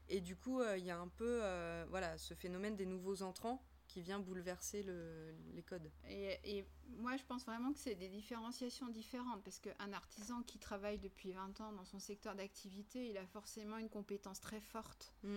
[0.10, 3.22] Et du coup, euh, il y a un peu euh, voilà, ce phénomène des nouveaux
[3.22, 5.92] entrants qui vient bouleverser le, les codes.
[6.10, 6.66] Et, et,
[6.98, 11.32] moi, je pense vraiment que c'est des différenciations différentes, parce qu'un artisan qui travaille depuis
[11.32, 15.14] 20 ans dans son secteur d'activité, il a forcément une compétence très forte.
[15.22, 15.36] Mm.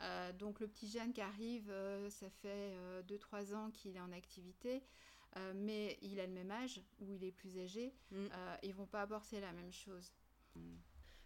[0.00, 2.74] Euh, donc le petit jeune qui arrive, euh, ça fait
[3.06, 4.82] 2-3 euh, ans qu'il est en activité,
[5.54, 8.26] mais il a le même âge ou il est plus âgé, mm.
[8.62, 10.12] ils vont pas aborder la même chose.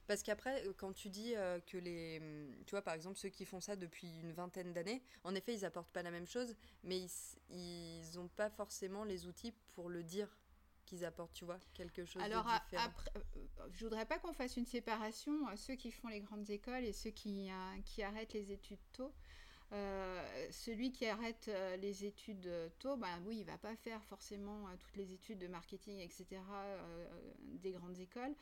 [0.09, 2.19] Parce qu'après, euh, quand tu dis euh, que les.
[2.21, 5.55] Hum, tu vois, par exemple, ceux qui font ça depuis une vingtaine d'années, en effet,
[5.55, 7.07] ils apportent pas la même chose, mais
[7.51, 10.35] ils n'ont pas forcément les outils pour le dire
[10.87, 12.85] qu'ils apportent, tu vois, quelque chose Alors, de différent.
[12.87, 16.85] après, euh, je voudrais pas qu'on fasse une séparation, ceux qui font les grandes écoles
[16.85, 17.51] et ceux qui,
[17.85, 19.13] qui arrêtent les études tôt.
[19.71, 21.51] celui qui arrête
[21.83, 25.99] les études tôt, ben oui, il va pas faire forcément toutes les études de marketing,
[25.99, 26.41] etc.,
[27.43, 28.35] des grandes écoles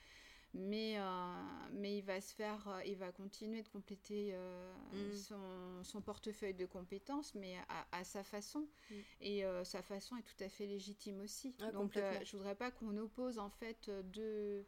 [0.55, 1.35] mais, euh,
[1.73, 5.13] mais il va se faire, euh, il va continuer de compléter euh, mm.
[5.13, 7.57] son, son, portefeuille de compétences, mais
[7.93, 8.67] à, sa façon.
[8.91, 8.95] Mm.
[9.21, 11.55] Et sa façon est tout à fait légitime aussi.
[11.61, 14.65] Ah, Donc, je voudrais pas qu'on oppose en fait deux,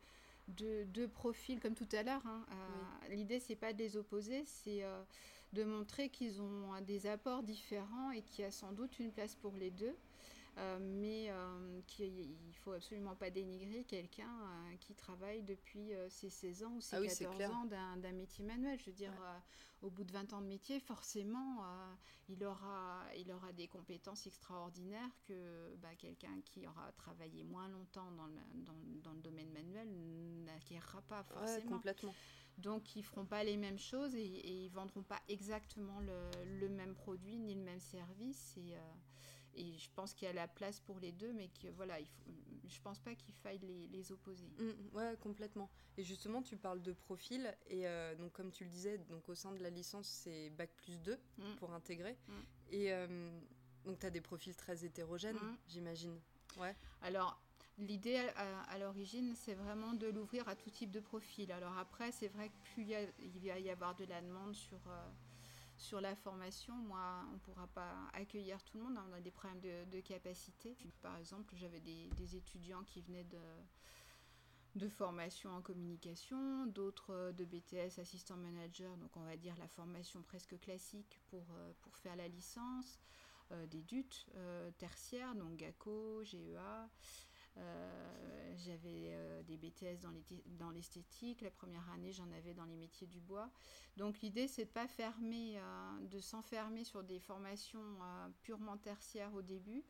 [0.49, 2.27] deux, deux, profils comme tout à l'heure.
[2.27, 2.45] Hein.
[3.07, 4.83] ce L'idée, c'est pas de les opposer, c'est
[5.53, 9.35] de montrer qu'ils ont des apports différents et qu'il y a sans doute une place
[9.35, 9.97] pour les deux.
[10.59, 16.31] Euh, mais euh, qu'il ne faut absolument pas dénigrer quelqu'un euh, qui travaille depuis ses
[16.31, 18.79] 16 ans ou ses 14 ah ans d'un métier manuel.
[18.81, 19.13] Je veux dire,
[19.83, 21.65] au bout de 20 ans de métier, forcément,
[22.29, 28.11] il, aura, il aura des compétences extraordinaires que bah, quelqu'un qui aura travaillé moins longtemps
[28.13, 29.89] dans le, dans, dans le domaine manuel
[30.45, 31.77] n'acquérera pas forcément.
[31.77, 32.15] complètement.
[32.57, 36.69] Donc, ils feront pas les mêmes choses et, et ils vendront pas exactement le, le,
[36.69, 38.57] même produit ni le même service.
[38.57, 38.75] Et,
[39.59, 42.07] et je pense qu'il y a la place pour les deux, mais que voilà, il
[42.07, 42.31] faut,
[42.69, 44.47] je pense pas qu'il faille les, les opposer.
[44.59, 45.69] Mmh, ouais, complètement.
[45.97, 49.35] Et justement, tu parles de profil, et euh, donc comme tu le disais, donc au
[49.35, 51.43] sein de la licence, c'est bac plus 2 mmh.
[51.57, 52.17] pour intégrer.
[52.29, 52.33] Mmh.
[52.71, 53.41] Et euh,
[53.85, 56.19] donc tu as des profils très hétérogènes, j'imagine.
[56.59, 56.75] Ouais.
[57.03, 57.41] Alors,
[57.81, 61.53] L'idée à, l'origine, c'est vraiment de l'ouvrir à tout type de profil.
[61.53, 64.21] Alors après, c'est vrai que plus il, y a, il va y avoir de la
[64.21, 65.09] demande sur, euh,
[65.79, 69.21] sur la formation, moi, on ne pourra pas accueillir tout le monde, hein, on a
[69.21, 70.77] des problèmes de, capacité.
[71.01, 73.39] Par exemple, j'avais des, étudiants qui venaient de,
[74.75, 79.69] de formation en communication, d'autres euh, de BTS assistant manager, donc on va dire la
[79.69, 82.99] formation presque classique pour, euh, pour faire la licence,
[83.53, 84.27] euh, des DUT
[84.79, 86.89] tertiaires, donc GACO, GEA.
[88.57, 89.17] J'avais
[89.47, 90.01] des BTS
[90.59, 91.41] dans l'esthétique.
[91.41, 93.51] La première année, j'en avais dans les métiers du bois.
[93.97, 99.35] Donc l'idée, c'est de pas fermer, euh, de s'enfermer sur des formations euh, purement tertiaires
[99.35, 99.83] au début,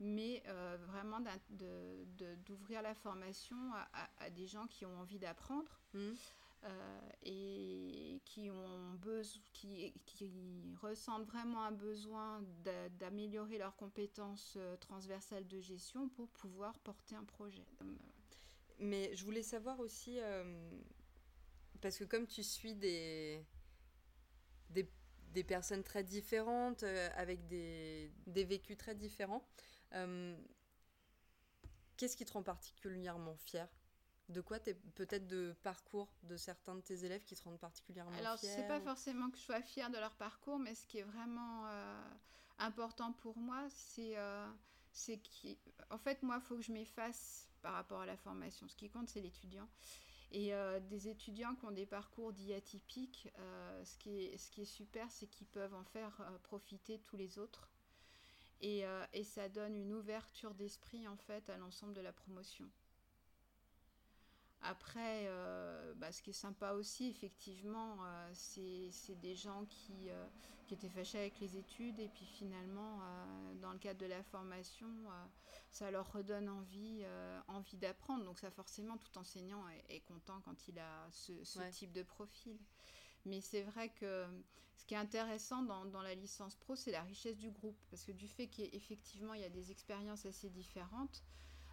[0.00, 1.20] mais euh, vraiment
[2.46, 3.56] d'ouvrir la formation
[4.18, 5.80] à, des gens qui ont envie d'apprendre.
[5.94, 6.12] Mmh.
[7.22, 9.40] et qui ont besoin,
[10.04, 10.32] qui,
[10.80, 12.42] ressentent vraiment un besoin
[12.98, 17.64] d'améliorer leurs compétences transversales de gestion pour pouvoir porter un projet.
[18.78, 20.18] Mais je voulais savoir aussi,
[21.80, 23.44] parce que comme tu suis des,
[24.70, 29.46] des, personnes très différentes, euh, avec des, des, vécus très différents,
[29.92, 30.36] euh,
[31.96, 33.68] qu'est-ce qui te rend particulièrement fier
[34.28, 37.60] de quoi tu es peut-être de parcours de certains de tes élèves qui te rendent
[37.60, 40.86] particulièrement fier Alors, c'est pas forcément que je sois fière de leur parcours, mais ce
[40.86, 42.02] qui est vraiment euh,
[42.58, 44.16] important pour moi, c'est
[44.96, 48.66] c'est qu'en fait, moi, il faut que je m'efface par rapport à la formation.
[48.66, 49.68] Ce qui compte, c'est l'étudiant.
[50.32, 54.50] Et euh, des étudiants qui ont des parcours dits atypiques, euh, ce, qui est, ce
[54.50, 57.68] qui est super, c'est qu'ils peuvent en faire euh, profiter tous les autres.
[58.62, 62.66] Et, et, ça donne une ouverture d'esprit en fait à l'ensemble de la promotion.
[64.62, 65.28] Après,
[65.96, 67.98] bah, ce qui est sympa aussi, effectivement,
[68.32, 68.90] c'est
[69.20, 70.08] des gens qui,
[70.66, 73.00] qui étaient fâchés avec les études et puis finalement,
[73.60, 74.88] dans le cadre de la formation,
[75.76, 78.24] ça leur redonne envie, euh, envie d'apprendre.
[78.24, 81.32] Donc ça forcément, tout enseignant est, content quand il a ce,
[81.70, 82.58] type de profil.
[83.24, 84.26] Mais c'est vrai que
[84.76, 87.78] ce qui est intéressant dans, dans la licence pro, c'est la richesse du groupe.
[87.90, 91.24] Parce que du fait qu'effectivement, il y a des expériences assez différentes,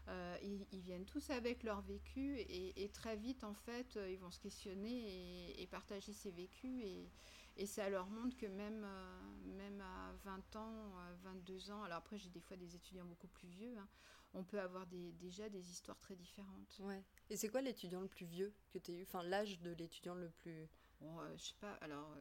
[0.09, 4.31] euh, ils, viennent tous avec leur vécu et, très vite, en fait, euh, ils vont
[4.31, 6.83] se questionner et, partager ces vécus.
[6.83, 7.09] Et,
[7.55, 9.19] et ça leur montre que même, euh,
[9.57, 10.91] même à 20 ans,
[11.23, 13.87] 22 ans, alors après j'ai des fois des étudiants beaucoup plus vieux, hein,
[14.33, 16.79] on peut avoir des, déjà des histoires très différentes.
[16.79, 17.03] Ouais.
[17.29, 19.03] Et c'est quoi l'étudiant le plus vieux que tu as eu?
[19.03, 20.67] Enfin, l'âge de l'étudiant le plus...
[20.99, 22.15] Bon, euh, je sais pas, alors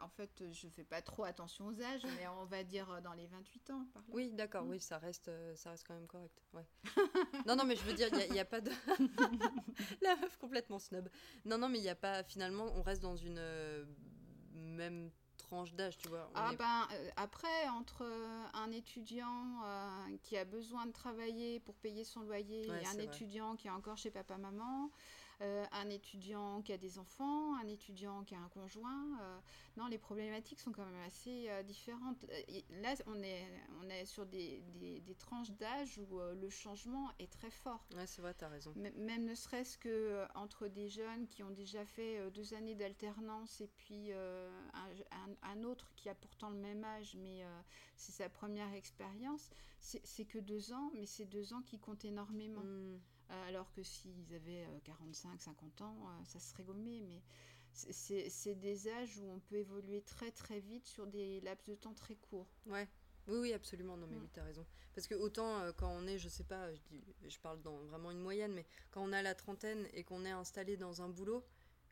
[0.00, 3.26] en fait je fais pas trop attention aux âges, mais on va dire dans les
[3.26, 3.86] 28 ans.
[3.92, 4.70] Par Oui, d'accord, mm.
[4.70, 6.42] oui, ça reste, ça reste quand même correct.
[6.52, 6.66] Ouais.
[7.46, 8.70] non, non, mais je veux dire, il n'y a, a, pas de...
[10.02, 11.08] La meuf complètement snob.
[11.44, 13.40] Non, non, mais il n'y a pas, finalement, on reste dans une
[14.54, 15.10] même
[15.50, 16.30] tranche d'âge, tu vois.
[16.34, 21.74] Ah ben, euh, après, entre euh, un étudiant euh, qui a besoin de travailler pour
[21.76, 24.90] payer son loyer et un étudiant qui est encore chez papa-maman,
[25.42, 29.18] euh, un étudiant qui a des enfants, un étudiant qui a un conjoint.
[29.22, 29.38] Euh,
[29.78, 32.26] non, les problématiques sont quand même assez euh, différentes.
[32.82, 33.46] Là, on est,
[33.80, 37.86] on est sur des, des, tranches d'âge où le changement est très fort.
[37.94, 38.74] Ouais, c'est vrai, tu as raison.
[38.76, 43.68] même ne serait-ce que entre des jeunes qui ont déjà fait deux années d'alternance et
[43.68, 47.44] puis un, un, autre qui a pourtant le même âge, mais
[48.00, 52.62] c'est sa première expérience, c'est que deux ans, mais c'est deux ans qui comptent énormément.
[52.62, 52.98] Hmm.
[53.30, 57.02] Euh, alors que s'ils avaient 45, euh, 50 ans, euh, ça serait gommé.
[57.02, 57.22] Mais
[57.72, 61.94] c'est des âges où on peut évoluer très très vite sur des laps de temps
[61.94, 62.48] très courts.
[62.66, 62.88] Ouais.
[63.28, 63.96] Oui, oui, absolument.
[63.96, 64.22] Non, mais mm.
[64.22, 64.66] oui, tu as raison.
[64.94, 68.10] Parce que autant quand on est, je sais pas, je, dis, je parle dans vraiment
[68.10, 71.44] une moyenne, mais quand on a la trentaine et qu'on est installé dans un boulot,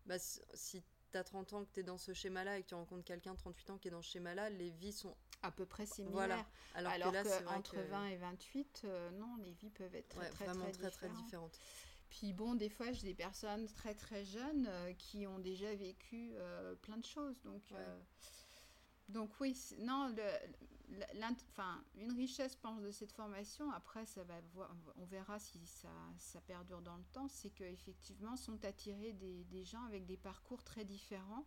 [0.06, 0.82] bah, si
[1.12, 3.34] tu as 30 ans, que tu es dans ce schéma-là et que tu rencontres quelqu'un
[3.36, 6.12] 38 ans qui est dans ce schéma-là, les vies sont à peu près similaires.
[6.12, 6.46] Voilà.
[6.74, 10.46] Alors, Alors que, entre 20 et 28, euh, non, les vies peuvent être très, très,
[10.46, 11.58] très, très, très, différentes.
[12.10, 16.32] Puis bon, des fois, j'ai des personnes très très jeunes euh, qui ont déjà vécu
[16.34, 17.40] euh, plein de choses.
[17.42, 17.62] Donc,
[19.08, 21.02] donc oui, non, le,
[21.50, 24.34] enfin, une richesse, je pense, de cette formation, après, ça va
[24.96, 29.64] on verra si ça, ça perdure dans le temps, c'est qu'effectivement, sont attirés des, des
[29.64, 31.46] gens avec des parcours très différents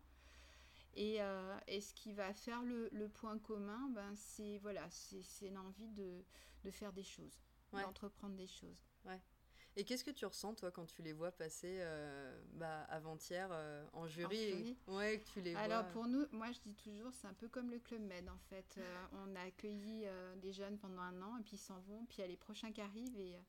[0.98, 6.24] euh, et, ce qui va faire le, point commun, ben, c'est voilà, c'est l'envie de,
[6.64, 7.40] de, faire des choses,
[7.72, 8.84] d'entreprendre des choses.
[9.06, 9.20] Ouais.
[9.78, 13.86] Et qu'est-ce que tu ressens, toi, quand tu les vois passer euh, bah, avant-hier euh,
[13.94, 17.34] en jury, Ouais, que tu les Alors, pour nous, moi, je dis toujours, c'est un
[17.34, 18.80] peu comme le Club Med, en fait.
[19.14, 20.06] on a accueilli
[20.42, 22.36] des jeunes pendant un an, et puis ils s'en vont, puis il y a les
[22.36, 23.40] prochains qui arrivent, et,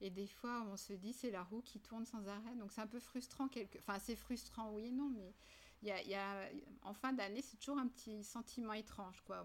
[0.00, 2.54] et des fois, on se dit, c'est la roue qui tourne sans arrêt.
[2.56, 3.48] Donc, c'est un peu frustrant.
[3.48, 3.78] Quelque...
[3.78, 5.34] Enfin, c'est frustrant, oui et non, mais
[5.82, 6.48] y a, y a,
[6.82, 9.20] en fin d'année, c'est toujours un petit sentiment étrange.
[9.22, 9.44] Quoi.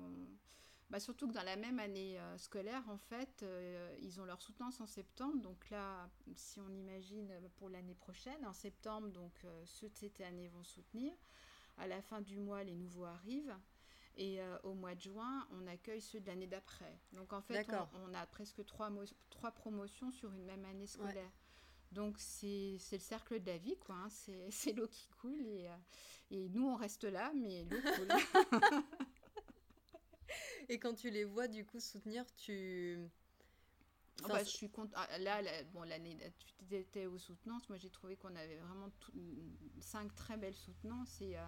[0.89, 4.41] bah surtout que dans la même année euh, scolaire, en fait, euh, ils ont leur
[4.41, 5.41] soutenance en septembre.
[5.41, 10.21] Donc là, si on imagine pour l'année prochaine, en septembre, donc euh, ceux de cette
[10.21, 11.13] année vont soutenir.
[11.77, 13.55] À la fin du mois, les nouveaux arrivent.
[14.15, 16.99] Et au mois de juin, on accueille ceux de l'année d'après.
[17.13, 17.67] Donc en fait,
[18.05, 18.91] on, a presque trois,
[19.31, 21.31] trois promotions sur une même année scolaire.
[21.93, 23.95] Donc c'est le cercle de la vie, quoi.
[23.95, 24.09] Hein.
[24.49, 25.77] C'est l'eau qui coule et, euh,
[26.31, 28.09] et, nous on reste là, mais l'eau coule.
[30.69, 32.97] et quand tu les vois du coup soutenir, tu...
[34.23, 34.93] Ah bah, je suis contente.
[34.95, 35.41] Ah, là,
[35.73, 36.17] bon, l'année,
[36.69, 37.67] tu étais aux soutenances.
[37.67, 38.89] Moi, j'ai trouvé qu'on avait vraiment
[39.79, 41.41] cinq très belles soutenances et euh,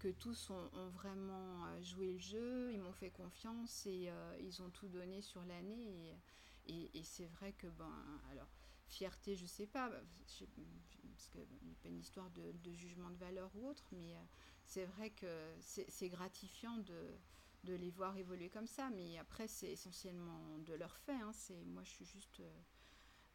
[0.00, 2.72] que tous ont, vraiment euh, joué le jeu.
[2.72, 4.10] Ils m'ont fait confiance et
[4.40, 6.18] ils ont tout donné sur l'année.
[6.66, 8.48] Et, et, et c'est vrai que, ben, alors,
[8.94, 11.38] fierté, je sais pas, parce que
[11.82, 14.20] pas une histoire de, jugement de valeur ou autre, mais euh,
[14.64, 18.90] c'est vrai que c'est gratifiant de, les voir évoluer comme ça.
[18.90, 21.12] Mais après, c'est essentiellement de leur fait.
[21.12, 21.32] Hein.
[21.66, 22.62] Moi, je suis juste, euh.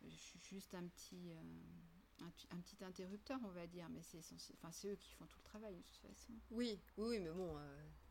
[0.02, 1.36] Euh,
[2.52, 4.20] un, petit interrupteur, on va dire, mais c'est
[4.54, 6.34] enfin, eux qui font tout le travail de toute façon.
[6.52, 7.58] Oui, oui, mais bon,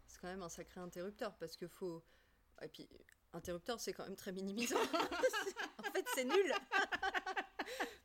[0.07, 2.05] c'est quand même un sacré interrupteur parce que faut.
[2.61, 2.89] Et puis,
[3.33, 4.77] interrupteur, c'est quand même très minimisant.
[5.79, 6.53] en fait, c'est nul.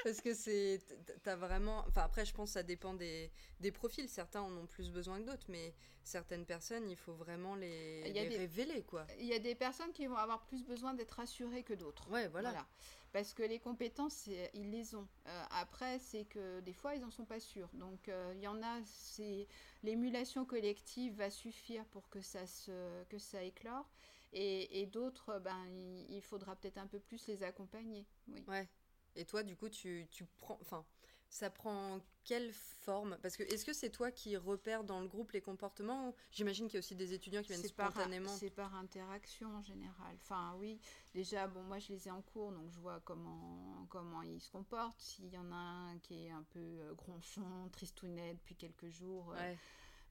[0.04, 0.82] Parce que c'est.
[1.24, 1.84] T'as vraiment.
[1.88, 3.32] Enfin, après, je pense que ça dépend des,
[3.62, 4.10] des profils.
[4.10, 5.74] Certains en ont plus besoin que d'autres, mais
[6.04, 9.08] certaines personnes, il faut vraiment les, révéler, quoi.
[9.20, 12.10] Il y a des personnes qui vont avoir plus besoin d'être rassurées que d'autres.
[12.10, 12.68] Ouais, voilà.
[13.14, 15.08] Parce que les compétences, ils les ont.
[15.28, 17.70] Euh, après, c'est que des fois, ils n'en sont pas sûrs.
[17.74, 19.48] Donc, euh, il y en a, c'est
[19.84, 23.88] l'émulation collective va suffire pour que ça, se, que ça éclore.
[24.34, 28.08] Et, et d'autres, ben, il, il faudra peut-être un peu plus les accompagner.
[28.28, 28.44] Oui.
[28.48, 28.68] Ouais,
[29.16, 30.58] et toi, du coup, tu, tu prends.
[30.62, 30.86] Enfin,
[31.34, 33.18] ça prend quelle forme?
[33.22, 36.76] Parce que est-ce que c'est toi qui repères dans le groupe les comportements J'imagine qu'il
[36.76, 38.30] y a aussi des étudiants qui viennent spontanément.
[38.30, 40.16] C'est par interaction en général.
[40.22, 40.80] Enfin, oui.
[41.14, 44.52] Déjà, bon, moi, je les ai en cours, donc je vois comment, comment ils se
[44.52, 45.00] comportent.
[45.00, 49.34] S'il y en a un qui est un peu euh, gronchon, tristounet depuis quelques jours.
[49.36, 49.56] Euh,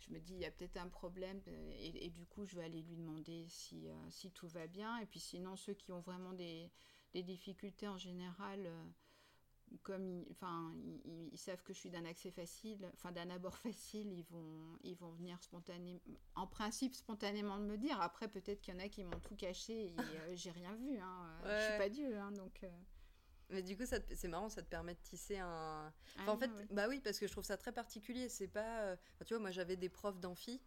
[0.01, 2.65] je me dis, il y a peut-être un problème, euh, et, du coup, je vais
[2.65, 4.99] aller lui demander si, si tout va bien.
[4.99, 6.69] Et puis sinon, ceux qui ont vraiment des,
[7.13, 8.85] des difficultés en général, euh,
[9.83, 14.13] comme ils, enfin, ils, savent que je suis d'un accès facile, enfin d'un abord facile,
[14.13, 16.01] ils vont, ils vont venir spontanément,
[16.35, 18.01] en principe spontanément me dire.
[18.01, 20.99] Après, peut-être qu'il y en a qui m'ont tout caché et euh, j'ai rien vu.
[20.99, 21.41] Hein.
[21.45, 22.65] Euh, je suis pas Dieu, hein, donc.
[23.51, 25.93] Mais du coup, c'est marrant, ça te permet de tisser un.
[26.21, 28.31] Enfin, en fait, bah oui, parce que je trouve ça très particulier.
[28.31, 28.97] C'est pas.
[29.27, 30.63] tu vois, moi, j'avais des profs d'amphi.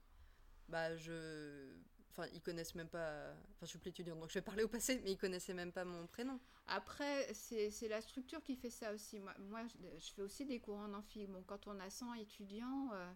[0.68, 1.76] Bah, je
[2.18, 3.34] Enfin, ils connaissent même pas.
[3.52, 5.74] Enfin, je suis plus étudiante, donc je vais parler au passé, mais ils connaissaient même
[5.74, 6.40] pas mon prénom.
[6.68, 9.20] Après, c'est la structure qui fait ça aussi.
[9.20, 11.28] Moi, moi je, fais aussi des cours en amphi.
[11.28, 13.12] Bon, quand on a 100 étudiants, euh,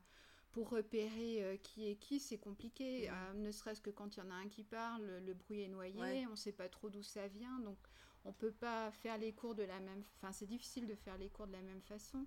[0.52, 3.10] pour repérer euh, qui est qui, c'est compliqué.
[3.10, 5.70] Euh, ne serait-ce que quand il y en a un qui parle, le bruit est
[5.70, 7.60] noyé, on ne sait pas trop d'où ça vient.
[7.60, 7.78] Donc,
[8.26, 10.04] on peut pas faire les cours de la même.
[10.18, 12.26] Enfin, c'est difficile de faire les cours de la même façon.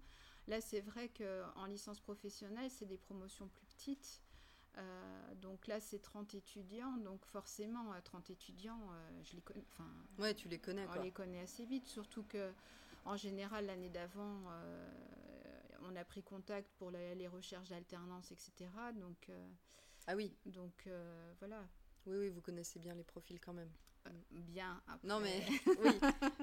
[0.49, 4.23] Là, c'est vrai qu'en licence professionnelle, c'est des promotions plus petites.
[4.79, 6.97] Euh, donc là, c'est 30 étudiants.
[6.99, 8.81] Donc forcément, 30 étudiants,
[9.23, 9.65] je les connais.
[9.73, 10.87] Enfin, ouais, tu les connais.
[10.97, 11.87] On les connaît assez vite.
[11.87, 12.53] Surtout que,
[13.05, 14.41] en général, l'année d'avant,
[15.83, 18.71] on a pris contact pour les recherches d'alternance, etc.
[18.95, 19.31] Donc,
[20.07, 20.35] ah oui.
[20.47, 20.89] Donc
[21.39, 21.67] voilà.
[22.07, 23.71] Oui, oui, vous connaissez bien les profils quand même.
[24.07, 24.81] Euh, bien.
[25.05, 25.43] Non, mais
[25.85, 25.91] oui,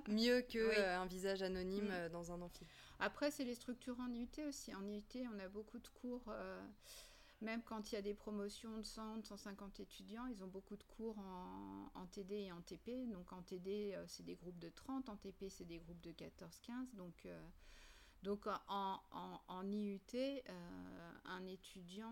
[0.07, 1.91] mieux qu'un euh, un visage anonyme mm.
[1.91, 2.65] euh, dans un amphi.
[2.99, 4.73] Après, c'est les structures en IUT aussi.
[4.73, 6.23] En IUT, on a beaucoup de cours,
[7.41, 10.83] même quand il y a des promotions de 100, 150 étudiants, ils ont beaucoup de
[10.83, 13.09] cours en, TD et en TP.
[13.11, 16.95] Donc en TD, c'est des groupes de 30, en TP, c'est des groupes de 14-15.
[16.95, 17.27] Donc.
[18.21, 18.99] Donc en,
[19.47, 20.01] en, IUT,
[21.23, 22.11] un étudiant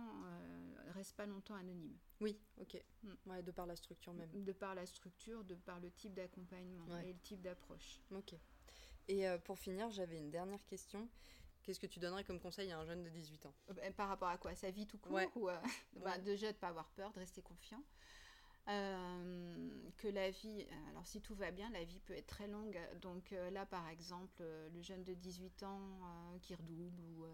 [0.85, 1.97] ne reste pas longtemps anonyme.
[2.21, 2.81] Oui, ok.
[3.03, 3.13] Mm.
[3.25, 4.29] Ouais, de par la structure même.
[4.31, 7.99] De par la structure, de par le type d'accompagnement et le type d'approche.
[8.11, 8.35] Ok.
[9.07, 11.07] Et euh, pour finir, j'avais une dernière question.
[11.67, 14.07] Qu'est-ce que tu donnerais comme conseil à un jeune de 18 ans euh, bah, Par
[14.07, 14.55] rapport à quoi?
[14.55, 15.57] Sa vie tout court ou, euh,
[16.01, 17.83] bah, Déjà de ne pas avoir peur, de rester confiant.
[18.65, 22.79] que la vie, alors si tout va bien, la vie peut être très longue.
[23.01, 24.41] Donc là, par exemple,
[24.73, 27.25] le jeune de 18 ans qui redouble ou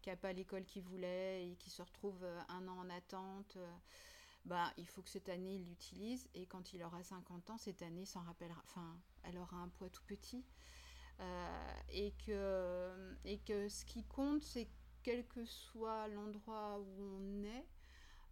[0.00, 3.58] qui n'a pas l'école qu'il voulait et qui se retrouve un an en attente
[4.44, 6.28] bah, il faut que cette année, il l'utilise.
[6.34, 8.60] Et quand il aura 50 ans, cette année s'en rappellera.
[8.64, 10.44] Enfin, elle aura un poids tout petit.
[11.20, 14.68] Euh, et, que, et que ce qui compte, c'est
[15.02, 17.66] quel que soit l'endroit où on est,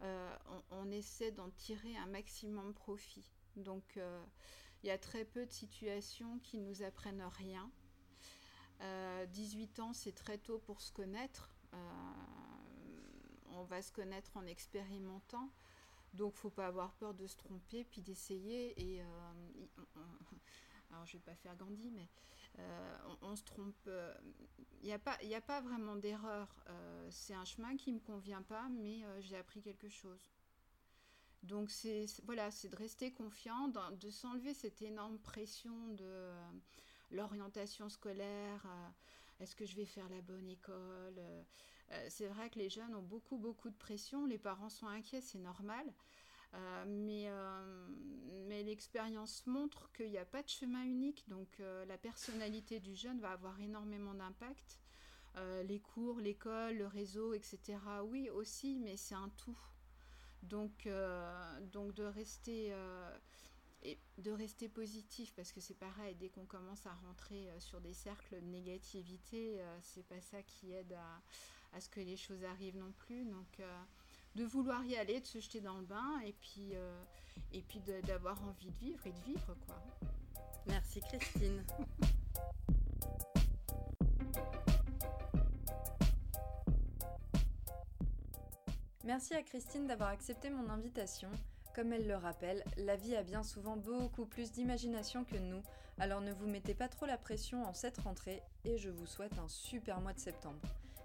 [0.03, 0.37] euh,
[0.71, 3.31] on, essaie d'en tirer un maximum profit.
[3.57, 4.25] Donc, euh,
[4.83, 7.71] il y a très peu de situations qui nous apprennent rien.
[9.33, 11.51] 18 ans, c'est très tôt pour se connaître.
[13.51, 15.51] on va se connaître en expérimentant.
[16.15, 18.81] Donc, faut pas avoir peur de se tromper, puis d'essayer.
[18.81, 19.05] Et euh,
[20.91, 22.09] alors, je vais pas faire Gandhi, mais
[22.59, 23.77] euh, on, se trompe.
[23.87, 24.15] Il euh,
[24.83, 26.49] n'y a a pas vraiment d'erreur.
[27.11, 30.31] c'est un chemin qui me convient pas, mais j'ai appris quelque chose.
[31.43, 36.33] Donc, c'est voilà, c'est de rester confiant, de s'enlever cette énorme pression de
[37.11, 38.67] l'orientation scolaire.
[39.39, 41.19] Est-ce que je vais faire la bonne école
[41.93, 44.27] euh, c'est vrai que les jeunes ont beaucoup, beaucoup de pression.
[44.27, 45.85] Les parents sont inquiets, c'est normal.
[46.55, 47.89] Euh, mais, euh,
[48.49, 51.49] mais l'expérience montre qu'il n'y a pas de chemin unique, donc
[51.87, 54.81] la personnalité du jeune va avoir énormément d'impact.
[55.65, 57.79] les cours, l'école, le réseau, etc.
[58.05, 59.59] Oui, aussi, mais c'est un tout.
[60.43, 60.89] Donc,
[61.73, 62.75] donc de rester
[63.83, 67.95] et de rester positif parce que c'est pareil dès qu'on commence à rentrer sur des
[67.95, 71.23] cercles de négativité c'est pas ça qui aide à,
[71.73, 73.25] à ce que les choses arrivent non plus.
[73.25, 73.83] Donc, euh,
[74.35, 78.71] de vouloir y aller, de se jeter dans le bain et puis, euh, d'avoir envie
[78.71, 79.83] de vivre et de vivre, quoi.
[80.67, 81.65] Merci Christine.
[89.05, 91.31] Merci à Christine d'avoir accepté mon invitation.
[91.75, 95.63] Comme elle le rappelle, la vie a bien souvent beaucoup plus d'imagination que nous,
[95.99, 99.39] alors ne vous mettez pas trop la pression en cette rentrée et je vous souhaite
[99.39, 100.61] un super mois de septembre.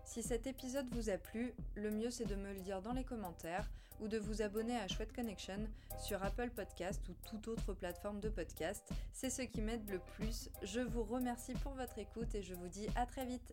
[0.06, 3.04] Si cet épisode vous a plu, le mieux c'est de me le dire dans les
[3.04, 5.68] commentaires ou de vous abonner à Chouette Connection
[6.00, 8.88] sur Apple Podcast ou toute autre plateforme de podcast.
[9.12, 10.50] C'est ce qui m'aide le plus.
[10.64, 13.52] Je vous remercie pour votre écoute et je vous dis à très vite.